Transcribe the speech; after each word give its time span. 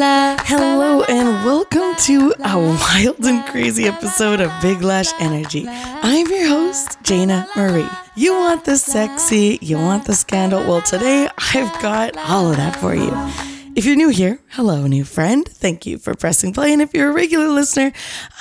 Hello 0.00 1.02
and 1.08 1.44
welcome 1.44 1.92
to 2.04 2.32
a 2.44 2.56
wild 2.56 3.18
and 3.26 3.44
crazy 3.46 3.86
episode 3.86 4.40
of 4.40 4.52
Big 4.62 4.80
Lash 4.80 5.08
Energy. 5.18 5.66
I'm 5.66 6.28
your 6.28 6.46
host, 6.46 7.02
Jayna 7.02 7.48
Marie. 7.56 7.88
You 8.14 8.32
want 8.34 8.64
the 8.64 8.76
sexy, 8.76 9.58
you 9.60 9.76
want 9.76 10.04
the 10.04 10.14
scandal. 10.14 10.60
Well, 10.60 10.82
today 10.82 11.28
I've 11.36 11.82
got 11.82 12.16
all 12.16 12.48
of 12.48 12.58
that 12.58 12.76
for 12.76 12.94
you. 12.94 13.10
If 13.74 13.86
you're 13.86 13.96
new 13.96 14.10
here, 14.10 14.38
hello, 14.50 14.86
new 14.86 15.02
friend. 15.02 15.44
Thank 15.48 15.84
you 15.84 15.98
for 15.98 16.14
pressing 16.14 16.52
play. 16.52 16.72
And 16.72 16.80
if 16.80 16.94
you're 16.94 17.10
a 17.10 17.14
regular 17.14 17.48
listener, 17.48 17.90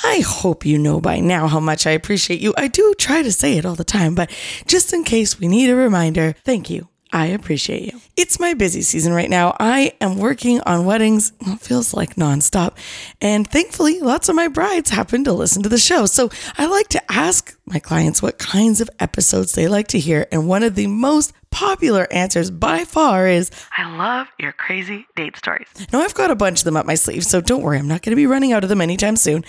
I 0.03 0.19
hope 0.19 0.63
you 0.63 0.77
know 0.77 1.01
by 1.01 1.19
now 1.21 1.47
how 1.47 1.59
much 1.59 1.87
I 1.87 1.91
appreciate 1.91 2.39
you. 2.39 2.53
I 2.55 2.67
do 2.67 2.93
try 2.99 3.23
to 3.23 3.31
say 3.31 3.57
it 3.57 3.65
all 3.65 3.73
the 3.73 3.83
time, 3.83 4.13
but 4.13 4.29
just 4.67 4.93
in 4.93 5.03
case 5.03 5.39
we 5.39 5.47
need 5.47 5.71
a 5.71 5.75
reminder, 5.75 6.35
thank 6.43 6.69
you. 6.69 6.87
I 7.17 7.25
appreciate 7.27 7.91
you. 7.91 7.99
It's 8.15 8.39
my 8.39 8.53
busy 8.53 8.83
season 8.83 9.11
right 9.11 9.29
now. 9.29 9.55
I 9.59 9.93
am 10.01 10.17
working 10.17 10.61
on 10.61 10.85
weddings, 10.85 11.31
it 11.41 11.59
feels 11.59 11.91
like 11.95 12.15
nonstop. 12.15 12.77
And 13.19 13.47
thankfully, 13.49 13.99
lots 14.01 14.29
of 14.29 14.35
my 14.35 14.47
brides 14.47 14.91
happen 14.91 15.23
to 15.23 15.33
listen 15.33 15.63
to 15.63 15.69
the 15.69 15.79
show. 15.79 16.05
So 16.05 16.29
I 16.59 16.67
like 16.67 16.89
to 16.89 17.11
ask 17.11 17.57
my 17.65 17.79
clients 17.79 18.21
what 18.21 18.37
kinds 18.37 18.81
of 18.81 18.89
episodes 18.99 19.53
they 19.53 19.67
like 19.67 19.87
to 19.89 19.99
hear. 19.99 20.27
And 20.31 20.47
one 20.47 20.61
of 20.61 20.75
the 20.75 20.85
most 20.85 21.33
popular 21.57 22.07
answers 22.11 22.51
by 22.51 22.85
far 22.85 23.27
is 23.27 23.49
I 23.75 23.97
love 23.97 24.27
your 24.37 24.51
crazy 24.51 25.07
date 25.15 25.35
stories. 25.35 25.67
Now, 25.91 26.01
I've 26.01 26.13
got 26.13 26.29
a 26.29 26.35
bunch 26.35 26.59
of 26.59 26.65
them 26.65 26.77
up 26.77 26.85
my 26.85 26.93
sleeve, 26.93 27.25
so 27.25 27.41
don't 27.41 27.63
worry, 27.63 27.79
I'm 27.79 27.87
not 27.87 28.03
going 28.03 28.11
to 28.11 28.15
be 28.15 28.27
running 28.27 28.53
out 28.53 28.61
of 28.61 28.69
them 28.69 28.79
anytime 28.79 29.15
soon. 29.15 29.43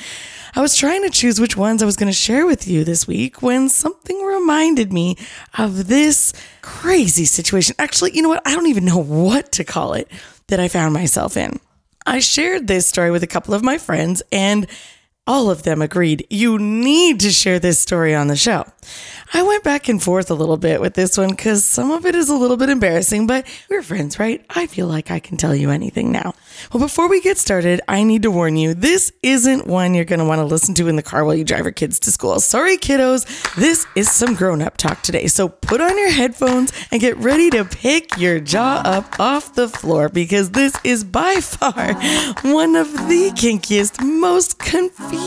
I 0.56 0.62
was 0.62 0.74
trying 0.74 1.02
to 1.02 1.10
choose 1.10 1.38
which 1.38 1.54
ones 1.54 1.82
I 1.82 1.86
was 1.86 1.96
going 1.96 2.08
to 2.08 2.18
share 2.18 2.46
with 2.46 2.66
you 2.66 2.82
this 2.82 3.06
week 3.06 3.42
when 3.42 3.68
something 3.68 4.24
reminded 4.24 4.90
me 4.90 5.18
of 5.58 5.88
this 5.88 6.32
crazy 6.62 7.26
situation. 7.26 7.76
Actually, 7.78 8.12
you 8.12 8.22
know 8.22 8.30
what? 8.30 8.40
I 8.46 8.54
don't 8.54 8.68
even 8.68 8.86
know 8.86 8.96
what 8.96 9.52
to 9.52 9.64
call 9.64 9.92
it 9.92 10.10
that 10.46 10.58
I 10.58 10.68
found 10.68 10.94
myself 10.94 11.36
in. 11.36 11.60
I 12.06 12.20
shared 12.20 12.68
this 12.68 12.86
story 12.86 13.10
with 13.10 13.22
a 13.22 13.26
couple 13.26 13.52
of 13.52 13.62
my 13.62 13.76
friends, 13.76 14.22
and 14.32 14.66
all 15.28 15.50
of 15.50 15.62
them 15.62 15.82
agreed, 15.82 16.26
you 16.30 16.58
need 16.58 17.20
to 17.20 17.30
share 17.30 17.58
this 17.58 17.78
story 17.78 18.14
on 18.14 18.28
the 18.28 18.34
show. 18.34 18.64
I 19.34 19.42
went 19.42 19.62
back 19.62 19.86
and 19.90 20.02
forth 20.02 20.30
a 20.30 20.34
little 20.34 20.56
bit 20.56 20.80
with 20.80 20.94
this 20.94 21.18
one 21.18 21.28
because 21.28 21.62
some 21.62 21.90
of 21.90 22.06
it 22.06 22.14
is 22.14 22.30
a 22.30 22.34
little 22.34 22.56
bit 22.56 22.70
embarrassing, 22.70 23.26
but 23.26 23.46
we're 23.68 23.82
friends, 23.82 24.18
right? 24.18 24.42
I 24.48 24.66
feel 24.66 24.86
like 24.86 25.10
I 25.10 25.18
can 25.18 25.36
tell 25.36 25.54
you 25.54 25.70
anything 25.70 26.10
now. 26.10 26.32
Well, 26.72 26.80
before 26.80 27.10
we 27.10 27.20
get 27.20 27.36
started, 27.36 27.82
I 27.86 28.04
need 28.04 28.22
to 28.22 28.30
warn 28.30 28.56
you 28.56 28.72
this 28.72 29.12
isn't 29.22 29.66
one 29.66 29.92
you're 29.92 30.06
going 30.06 30.18
to 30.20 30.24
want 30.24 30.38
to 30.38 30.46
listen 30.46 30.74
to 30.76 30.88
in 30.88 30.96
the 30.96 31.02
car 31.02 31.26
while 31.26 31.34
you 31.34 31.44
drive 31.44 31.64
your 31.64 31.72
kids 31.72 32.00
to 32.00 32.10
school. 32.10 32.40
Sorry, 32.40 32.78
kiddos. 32.78 33.54
This 33.54 33.86
is 33.94 34.10
some 34.10 34.34
grown 34.34 34.62
up 34.62 34.78
talk 34.78 35.02
today. 35.02 35.26
So 35.26 35.50
put 35.50 35.82
on 35.82 35.98
your 35.98 36.10
headphones 36.10 36.72
and 36.90 37.02
get 37.02 37.18
ready 37.18 37.50
to 37.50 37.66
pick 37.66 38.16
your 38.16 38.40
jaw 38.40 38.80
up 38.82 39.20
off 39.20 39.54
the 39.54 39.68
floor 39.68 40.08
because 40.08 40.52
this 40.52 40.74
is 40.84 41.04
by 41.04 41.34
far 41.34 41.92
one 42.50 42.76
of 42.76 42.90
the 43.08 43.30
kinkiest, 43.34 44.02
most 44.02 44.58
confusing 44.58 45.17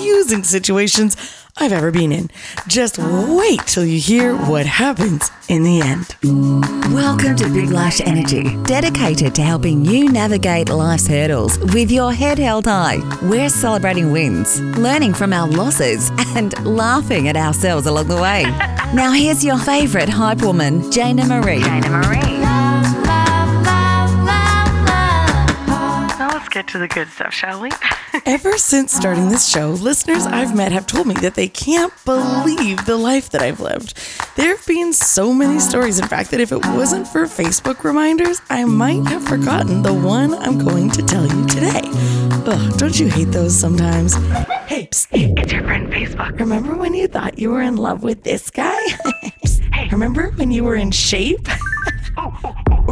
situations 0.51 1.17
I've 1.57 1.71
ever 1.71 1.91
been 1.91 2.11
in. 2.11 2.29
Just 2.67 2.97
wait 2.97 3.59
till 3.65 3.85
you 3.85 3.99
hear 3.99 4.35
what 4.35 4.65
happens 4.65 5.29
in 5.49 5.63
the 5.63 5.81
end. 5.81 6.15
Welcome 6.93 7.35
to 7.37 7.49
Big 7.49 7.69
Lash 7.71 7.99
Energy, 8.01 8.55
dedicated 8.63 9.35
to 9.35 9.41
helping 9.41 9.83
you 9.85 10.09
navigate 10.09 10.69
life's 10.69 11.07
hurdles 11.07 11.57
with 11.73 11.91
your 11.91 12.13
head 12.13 12.37
held 12.37 12.65
high. 12.65 12.99
We're 13.23 13.49
celebrating 13.49 14.11
wins, 14.11 14.61
learning 14.77 15.13
from 15.13 15.33
our 15.33 15.47
losses, 15.47 16.09
and 16.35 16.53
laughing 16.65 17.27
at 17.27 17.35
ourselves 17.35 17.85
along 17.87 18.07
the 18.07 18.21
way. 18.21 18.43
now, 18.93 19.11
here's 19.11 19.43
your 19.43 19.57
favorite 19.57 20.09
hype 20.09 20.41
woman, 20.41 20.81
Jayna 20.83 21.27
Marie. 21.27 21.61
Jayna 21.61 21.89
Marie. 21.89 22.40
Get 26.51 26.67
to 26.67 26.77
the 26.77 26.87
good 26.87 27.07
stuff, 27.07 27.33
shall 27.33 27.61
we? 27.61 27.71
Ever 28.25 28.57
since 28.57 28.93
starting 28.93 29.29
this 29.29 29.47
show, 29.47 29.69
listeners 29.69 30.25
I've 30.27 30.55
met 30.55 30.71
have 30.73 30.85
told 30.85 31.07
me 31.07 31.13
that 31.15 31.35
they 31.35 31.47
can't 31.47 31.93
believe 32.03 32.85
the 32.85 32.97
life 32.97 33.29
that 33.29 33.41
I've 33.41 33.61
lived. 33.61 33.97
There 34.35 34.55
have 34.55 34.65
been 34.67 34.91
so 34.91 35.33
many 35.33 35.59
stories, 35.59 35.97
in 35.97 36.07
fact, 36.07 36.31
that 36.31 36.41
if 36.41 36.51
it 36.51 36.65
wasn't 36.65 37.07
for 37.07 37.23
Facebook 37.23 37.83
reminders, 37.83 38.41
I 38.49 38.65
might 38.65 39.07
have 39.07 39.23
forgotten 39.23 39.81
the 39.81 39.93
one 39.93 40.33
I'm 40.33 40.59
going 40.59 40.89
to 40.91 41.01
tell 41.01 41.25
you 41.25 41.47
today. 41.47 41.81
Ugh, 42.45 42.77
don't 42.77 42.99
you 42.99 43.07
hate 43.07 43.31
those 43.31 43.57
sometimes? 43.57 44.15
Hey, 44.67 44.87
psst, 44.91 45.07
it's 45.39 45.53
your 45.53 45.63
friend 45.63 45.91
Facebook. 45.91 46.37
Remember 46.37 46.75
when 46.75 46.93
you 46.93 47.07
thought 47.07 47.39
you 47.39 47.49
were 47.49 47.61
in 47.61 47.77
love 47.77 48.03
with 48.03 48.23
this 48.23 48.49
guy? 48.49 48.79
Hey, 49.73 49.87
remember 49.87 50.31
when 50.31 50.51
you 50.51 50.63
were 50.65 50.75
in 50.75 50.91
shape? 50.91 51.47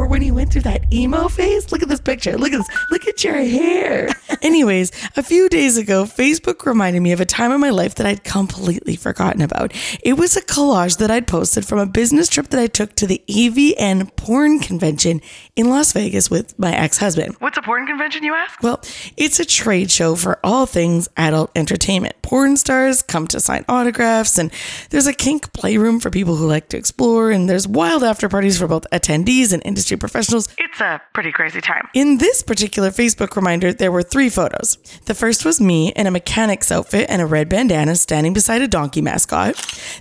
When 0.10 0.24
you 0.24 0.34
went 0.34 0.52
through 0.52 0.64
that 0.64 0.92
emo 0.92 1.28
phase. 1.28 1.72
Look 1.72 1.84
at 1.84 1.88
this 1.88 2.02
picture. 2.02 2.38
Look 2.38 2.52
at 2.52 2.58
this. 2.58 2.68
Look 2.90 3.08
at 3.08 3.24
your 3.24 3.36
hair. 3.36 4.10
Anyways, 4.42 4.92
a 5.16 5.24
few 5.24 5.50
days 5.50 5.78
ago, 5.78 6.06
Facebook 6.06 6.66
reminded 6.66 7.02
me 7.02 7.12
of 7.12 7.20
a 7.20 7.26
time 7.26 7.52
in 7.52 7.60
my 7.60 7.70
life 7.70 7.96
that 7.96 8.06
I'd 8.08 8.24
completely 8.24 8.96
forgotten 8.96 9.42
about. 9.42 9.74
It 10.04 10.14
was 10.14 10.38
a 10.38 10.42
collage 10.42 10.98
that 10.98 11.12
I'd 11.12 11.28
posted 11.28 11.66
from 11.66 11.80
a 11.80 11.86
business 11.86 12.30
trip 12.30 12.50
that 12.50 12.60
I 12.60 12.68
took 12.68 12.96
to 12.96 13.08
the 13.08 13.22
AVN 13.28 14.16
porn 14.16 14.60
convention 14.60 15.22
in 15.56 15.70
Las 15.70 15.92
Vegas 15.94 16.30
with 16.30 16.58
my 16.58 16.74
ex 16.76 16.98
husband. 16.98 17.36
What's 17.40 17.58
a 17.58 17.62
porn 17.62 17.86
convention, 17.86 18.24
you 18.24 18.34
ask? 18.34 18.62
Well, 18.64 18.82
it's 19.18 19.40
a 19.40 19.46
trade 19.46 19.92
show 19.92 20.16
for 20.16 20.40
all 20.44 20.66
things 20.66 21.10
adult 21.18 21.52
entertainment. 21.56 22.22
Porn 22.22 22.58
stars 22.58 23.02
come 23.02 23.28
to 23.28 23.40
sign 23.40 23.66
autographs, 23.68 24.38
and 24.38 24.52
there's 24.90 25.08
a 25.08 25.14
kink 25.14 25.52
playroom 25.54 26.00
for 26.00 26.10
people 26.10 26.36
who 26.36 26.48
like 26.48 26.70
to 26.70 26.78
explore, 26.78 27.32
and 27.32 27.50
there's 27.50 27.68
wild 27.68 28.04
after 28.04 28.30
parties 28.30 28.58
for 28.58 28.68
both 28.68 28.86
attendees 28.92 29.52
and 29.52 29.62
industry 29.66 29.98
professionals. 29.98 30.48
It's 30.58 30.80
a 30.80 31.02
pretty 31.14 31.32
crazy 31.32 31.62
time. 31.62 31.88
In 31.94 32.18
this 32.20 32.44
particular 32.44 32.90
Facebook 32.92 33.36
reminder, 33.36 33.74
there 33.74 33.92
were 33.92 34.04
three 34.04 34.29
photos. 34.30 34.78
The 35.06 35.14
first 35.14 35.46
was 35.46 35.60
me 35.60 35.92
in 35.94 36.08
a 36.08 36.12
mechanic's 36.12 36.72
outfit 36.72 37.08
and 37.10 37.22
a 37.22 37.26
red 37.26 37.50
bandana 37.50 37.96
standing 37.96 38.34
beside 38.34 38.62
a 38.62 38.68
donkey 38.68 39.02
mascot. 39.02 39.56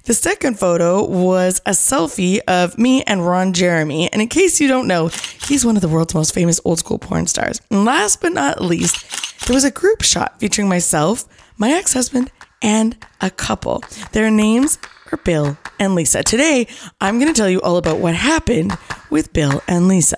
The 0.04 0.14
second 0.14 0.58
photo 0.58 1.04
was 1.04 1.60
a 1.66 1.70
selfie 1.70 2.40
of 2.48 2.78
me 2.78 3.02
and 3.04 3.26
Ron 3.26 3.52
Jeremy. 3.52 4.10
And 4.12 4.22
in 4.22 4.28
case 4.28 4.60
you 4.60 4.68
don't 4.68 4.86
know, 4.86 5.08
he's 5.08 5.64
one 5.64 5.76
of 5.76 5.82
the 5.82 5.88
world's 5.88 6.14
most 6.14 6.34
famous 6.34 6.60
old 6.64 6.78
school 6.78 6.98
porn 6.98 7.26
stars. 7.26 7.60
And 7.70 7.84
last 7.84 8.20
but 8.20 8.32
not 8.32 8.60
least, 8.60 9.46
there 9.46 9.54
was 9.54 9.64
a 9.64 9.70
group 9.70 10.02
shot 10.02 10.38
featuring 10.40 10.68
myself, 10.68 11.24
my 11.56 11.70
ex 11.70 11.92
husband, 11.92 12.30
and 12.62 12.96
a 13.20 13.30
couple. 13.30 13.82
Their 14.12 14.30
names 14.30 14.78
are 15.12 15.18
Bill 15.18 15.56
and 15.78 15.94
Lisa. 15.94 16.22
Today, 16.22 16.66
I'm 17.00 17.18
going 17.18 17.32
to 17.32 17.38
tell 17.38 17.48
you 17.48 17.60
all 17.62 17.76
about 17.76 17.98
what 17.98 18.14
happened 18.14 18.76
with 19.10 19.32
Bill 19.32 19.62
and 19.68 19.88
Lisa. 19.88 20.16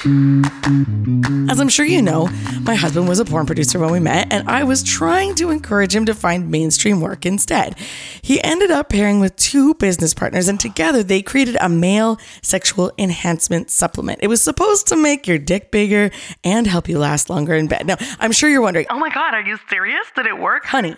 As 0.00 1.58
I'm 1.58 1.68
sure 1.68 1.84
you 1.84 2.00
know, 2.00 2.28
my 2.62 2.76
husband 2.76 3.08
was 3.08 3.18
a 3.18 3.24
porn 3.24 3.46
producer 3.46 3.80
when 3.80 3.90
we 3.90 3.98
met, 3.98 4.32
and 4.32 4.48
I 4.48 4.62
was 4.62 4.84
trying 4.84 5.34
to 5.36 5.50
encourage 5.50 5.92
him 5.92 6.06
to 6.06 6.14
find 6.14 6.52
mainstream 6.52 7.00
work 7.00 7.26
instead. 7.26 7.76
He 8.22 8.40
ended 8.44 8.70
up 8.70 8.90
pairing 8.90 9.18
with 9.18 9.34
two 9.34 9.74
business 9.74 10.14
partners, 10.14 10.46
and 10.46 10.60
together 10.60 11.02
they 11.02 11.20
created 11.20 11.56
a 11.60 11.68
male 11.68 12.16
sexual 12.42 12.92
enhancement 12.96 13.72
supplement. 13.72 14.20
It 14.22 14.28
was 14.28 14.40
supposed 14.40 14.86
to 14.88 14.96
make 14.96 15.26
your 15.26 15.38
dick 15.38 15.72
bigger 15.72 16.12
and 16.44 16.68
help 16.68 16.88
you 16.88 17.00
last 17.00 17.28
longer 17.28 17.54
in 17.54 17.66
bed. 17.66 17.84
Now, 17.84 17.96
I'm 18.20 18.30
sure 18.30 18.48
you're 18.48 18.62
wondering, 18.62 18.86
oh 18.90 19.00
my 19.00 19.10
God, 19.10 19.34
are 19.34 19.42
you 19.42 19.58
serious? 19.68 20.06
Did 20.14 20.26
it 20.26 20.38
work? 20.38 20.64
Honey, 20.64 20.94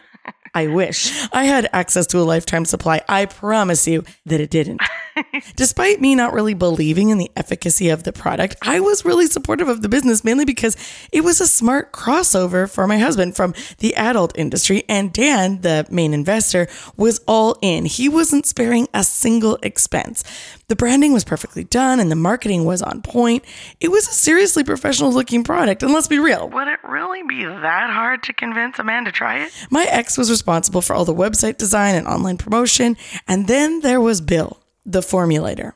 I 0.55 0.67
wish 0.67 1.27
I 1.33 1.45
had 1.45 1.71
access 1.73 2.07
to 2.09 2.19
a 2.19 2.23
lifetime 2.23 2.67
supply. 2.67 3.01
I 3.09 3.25
promise 3.25 3.89
you 3.89 4.05
that 4.27 4.41
it 4.41 4.51
didn't. 4.51 4.83
Despite 5.57 6.01
me 6.01 6.15
not 6.15 6.33
really 6.33 6.55
believing 6.55 7.11
in 7.11 7.19
the 7.19 7.31
efficacy 7.37 7.89
of 7.89 8.05
the 8.05 8.13
product, 8.13 8.57
I 8.63 8.81
was 8.81 9.05
really 9.05 9.27
supportive 9.27 9.69
of 9.69 9.83
the 9.83 9.89
business 9.89 10.25
mainly 10.25 10.45
because 10.45 10.77
it 11.13 11.23
was 11.23 11.41
a 11.41 11.47
smart 11.47 11.93
crossover 11.93 12.71
for 12.71 12.87
my 12.87 12.99
husband 12.99 13.37
from 13.37 13.55
the 13.79 13.95
adult 13.97 14.37
industry. 14.37 14.85
And 14.89 15.13
Dan, 15.13 15.61
the 15.63 15.87
main 15.91 16.15
investor, 16.15 16.69
was 16.97 17.21
all 17.27 17.57
in. 17.63 17.85
He 17.85 18.09
wasn't 18.09 18.47
sparing 18.47 18.89
a 18.95 19.05
single 19.05 19.59
expense. 19.63 20.25
The 20.69 20.77
branding 20.77 21.13
was 21.13 21.25
perfectly 21.25 21.65
done 21.65 21.99
and 21.99 22.11
the 22.11 22.17
marketing 22.17 22.65
was 22.65 22.83
on 22.83 23.03
point. 23.03 23.45
It 23.81 23.89
was 23.89 24.07
a 24.07 24.13
seriously 24.13 24.63
professional 24.63 25.13
looking 25.13 25.43
product. 25.43 25.83
And 25.83 25.93
let's 25.93 26.09
be 26.09 26.19
real, 26.19 26.49
would 26.49 26.69
it 26.69 26.79
really 26.85 27.23
be 27.25 27.45
that 27.45 27.91
hard 27.91 28.23
to 28.25 28.33
convince 28.33 28.79
a 28.79 28.85
man 28.85 29.05
to 29.05 29.13
try 29.13 29.45
it? 29.45 29.53
My 29.71 29.85
ex 29.91 30.17
was 30.17 30.31
responsible 30.31 30.81
for 30.81 30.95
all 30.95 31.05
the 31.05 31.15
website 31.15 31.57
design 31.57 31.97
and 31.97 32.07
online 32.07 32.39
promotion. 32.39 32.97
And 33.27 33.49
then 33.49 33.81
there 33.81 34.01
was 34.01 34.21
Bill 34.21 34.60
the 34.87 35.01
formulator. 35.01 35.73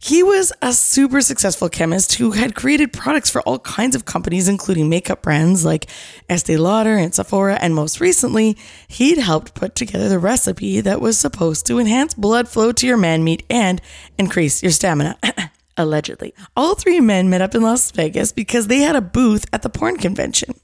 He 0.00 0.22
was 0.22 0.52
a 0.60 0.72
super 0.72 1.20
successful 1.20 1.68
chemist 1.68 2.14
who 2.14 2.32
had 2.32 2.54
created 2.54 2.92
products 2.92 3.30
for 3.30 3.40
all 3.42 3.58
kinds 3.60 3.96
of 3.96 4.04
companies, 4.04 4.48
including 4.48 4.88
makeup 4.88 5.22
brands 5.22 5.64
like 5.64 5.88
Estee 6.28 6.56
Lauder 6.56 6.96
and 6.96 7.14
Sephora. 7.14 7.54
And 7.54 7.74
most 7.74 8.00
recently, 8.00 8.56
he'd 8.88 9.18
helped 9.18 9.54
put 9.54 9.74
together 9.74 10.08
the 10.08 10.18
recipe 10.18 10.80
that 10.80 11.00
was 11.00 11.18
supposed 11.18 11.66
to 11.66 11.78
enhance 11.78 12.14
blood 12.14 12.48
flow 12.48 12.72
to 12.72 12.86
your 12.86 12.96
man 12.96 13.24
meat 13.24 13.42
and 13.48 13.80
increase 14.18 14.62
your 14.62 14.72
stamina. 14.72 15.18
Allegedly. 15.78 16.34
All 16.54 16.74
three 16.74 17.00
men 17.00 17.30
met 17.30 17.40
up 17.40 17.54
in 17.54 17.62
Las 17.62 17.90
Vegas 17.92 18.30
because 18.30 18.66
they 18.66 18.80
had 18.80 18.94
a 18.94 19.00
booth 19.00 19.46
at 19.54 19.62
the 19.62 19.70
porn 19.70 19.96
convention. 19.96 20.54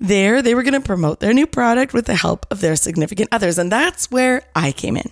There, 0.00 0.40
they 0.40 0.54
were 0.54 0.62
going 0.62 0.72
to 0.72 0.80
promote 0.80 1.20
their 1.20 1.34
new 1.34 1.46
product 1.46 1.92
with 1.92 2.06
the 2.06 2.14
help 2.14 2.46
of 2.50 2.60
their 2.60 2.76
significant 2.76 3.28
others, 3.30 3.58
and 3.58 3.70
that's 3.70 4.10
where 4.10 4.42
I 4.54 4.72
came 4.72 4.96
in. 4.96 5.10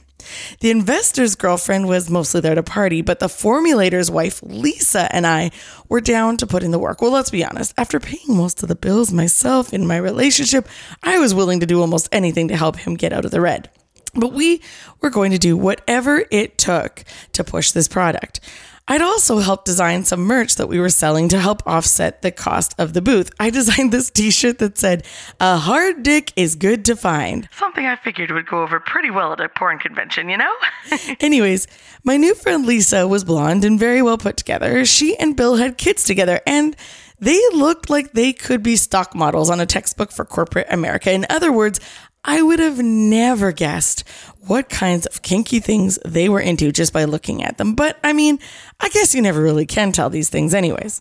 The 0.60 0.70
investor's 0.70 1.34
girlfriend 1.34 1.88
was 1.88 2.10
mostly 2.10 2.40
there 2.40 2.54
to 2.54 2.62
party, 2.62 3.02
but 3.02 3.18
the 3.18 3.28
formulator's 3.28 4.10
wife, 4.10 4.42
Lisa, 4.42 5.14
and 5.14 5.26
I 5.26 5.50
were 5.88 6.00
down 6.00 6.36
to 6.38 6.46
put 6.46 6.62
in 6.62 6.70
the 6.70 6.78
work. 6.78 7.00
Well, 7.00 7.10
let's 7.10 7.30
be 7.30 7.44
honest, 7.44 7.74
after 7.76 8.00
paying 8.00 8.36
most 8.36 8.62
of 8.62 8.68
the 8.68 8.74
bills 8.74 9.12
myself 9.12 9.72
in 9.72 9.86
my 9.86 9.96
relationship, 9.96 10.68
I 11.02 11.18
was 11.18 11.34
willing 11.34 11.60
to 11.60 11.66
do 11.66 11.80
almost 11.80 12.08
anything 12.12 12.48
to 12.48 12.56
help 12.56 12.76
him 12.76 12.94
get 12.94 13.12
out 13.12 13.24
of 13.24 13.30
the 13.30 13.40
red. 13.40 13.70
But 14.14 14.32
we 14.32 14.60
were 15.00 15.10
going 15.10 15.30
to 15.30 15.38
do 15.38 15.56
whatever 15.56 16.24
it 16.30 16.58
took 16.58 17.04
to 17.32 17.44
push 17.44 17.70
this 17.70 17.88
product. 17.88 18.40
I'd 18.88 19.00
also 19.00 19.38
helped 19.38 19.64
design 19.64 20.04
some 20.04 20.20
merch 20.20 20.56
that 20.56 20.66
we 20.66 20.80
were 20.80 20.90
selling 20.90 21.28
to 21.28 21.38
help 21.38 21.62
offset 21.66 22.22
the 22.22 22.32
cost 22.32 22.74
of 22.78 22.92
the 22.92 23.02
booth. 23.02 23.30
I 23.38 23.50
designed 23.50 23.92
this 23.92 24.10
t 24.10 24.30
shirt 24.30 24.58
that 24.58 24.76
said, 24.76 25.06
A 25.40 25.56
hard 25.56 26.02
dick 26.02 26.32
is 26.36 26.56
good 26.56 26.84
to 26.86 26.96
find. 26.96 27.48
Something 27.52 27.86
I 27.86 27.96
figured 27.96 28.32
would 28.32 28.46
go 28.46 28.62
over 28.62 28.80
pretty 28.80 29.10
well 29.10 29.32
at 29.32 29.40
a 29.40 29.48
porn 29.48 29.78
convention, 29.78 30.28
you 30.28 30.36
know? 30.36 30.52
Anyways, 31.20 31.66
my 32.04 32.16
new 32.16 32.34
friend 32.34 32.66
Lisa 32.66 33.06
was 33.06 33.24
blonde 33.24 33.64
and 33.64 33.78
very 33.78 34.02
well 34.02 34.18
put 34.18 34.36
together. 34.36 34.84
She 34.84 35.16
and 35.16 35.36
Bill 35.36 35.56
had 35.56 35.78
kids 35.78 36.02
together, 36.04 36.40
and 36.46 36.76
they 37.20 37.40
looked 37.54 37.88
like 37.88 38.12
they 38.12 38.32
could 38.32 38.64
be 38.64 38.74
stock 38.74 39.14
models 39.14 39.48
on 39.48 39.60
a 39.60 39.66
textbook 39.66 40.10
for 40.10 40.24
corporate 40.24 40.66
America. 40.68 41.12
In 41.12 41.24
other 41.30 41.52
words, 41.52 41.78
I 42.24 42.40
would 42.40 42.60
have 42.60 42.78
never 42.78 43.50
guessed 43.50 44.04
what 44.46 44.68
kinds 44.68 45.06
of 45.06 45.22
kinky 45.22 45.58
things 45.58 45.98
they 46.04 46.28
were 46.28 46.40
into 46.40 46.70
just 46.70 46.92
by 46.92 47.04
looking 47.04 47.42
at 47.42 47.58
them. 47.58 47.74
But 47.74 47.98
I 48.04 48.12
mean, 48.12 48.38
I 48.80 48.88
guess 48.90 49.14
you 49.14 49.22
never 49.22 49.42
really 49.42 49.66
can 49.66 49.90
tell 49.90 50.08
these 50.08 50.28
things, 50.28 50.54
anyways. 50.54 51.00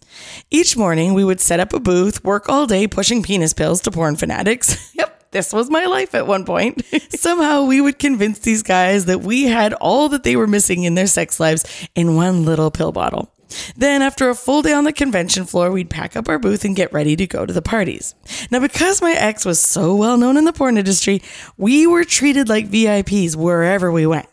Each 0.49 0.75
morning, 0.75 1.13
we 1.13 1.23
would 1.23 1.39
set 1.39 1.59
up 1.59 1.73
a 1.73 1.79
booth, 1.79 2.23
work 2.23 2.49
all 2.49 2.65
day 2.65 2.87
pushing 2.87 3.21
penis 3.21 3.53
pills 3.53 3.81
to 3.81 3.91
porn 3.91 4.15
fanatics. 4.15 4.93
yep. 4.95 5.17
This 5.31 5.53
was 5.53 5.69
my 5.69 5.85
life 5.85 6.13
at 6.13 6.27
one 6.27 6.43
point. 6.43 6.83
Somehow 7.11 7.63
we 7.63 7.79
would 7.79 7.99
convince 7.99 8.39
these 8.39 8.63
guys 8.63 9.05
that 9.05 9.21
we 9.21 9.43
had 9.43 9.73
all 9.75 10.09
that 10.09 10.23
they 10.23 10.35
were 10.35 10.47
missing 10.47 10.83
in 10.83 10.95
their 10.95 11.07
sex 11.07 11.39
lives 11.39 11.87
in 11.95 12.15
one 12.15 12.43
little 12.43 12.69
pill 12.69 12.91
bottle. 12.91 13.31
Then, 13.75 14.01
after 14.01 14.29
a 14.29 14.35
full 14.35 14.61
day 14.61 14.73
on 14.73 14.83
the 14.83 14.93
convention 14.93 15.45
floor, 15.45 15.71
we'd 15.71 15.89
pack 15.89 16.15
up 16.15 16.29
our 16.29 16.39
booth 16.39 16.65
and 16.65 16.75
get 16.75 16.93
ready 16.93 17.15
to 17.15 17.27
go 17.27 17.45
to 17.45 17.53
the 17.53 17.61
parties. 17.61 18.15
Now, 18.49 18.59
because 18.59 19.01
my 19.01 19.11
ex 19.11 19.45
was 19.45 19.61
so 19.61 19.95
well 19.95 20.17
known 20.17 20.37
in 20.37 20.45
the 20.45 20.53
porn 20.53 20.77
industry, 20.77 21.21
we 21.57 21.87
were 21.87 22.03
treated 22.03 22.49
like 22.49 22.69
VIPs 22.69 23.35
wherever 23.35 23.91
we 23.91 24.05
went. 24.05 24.30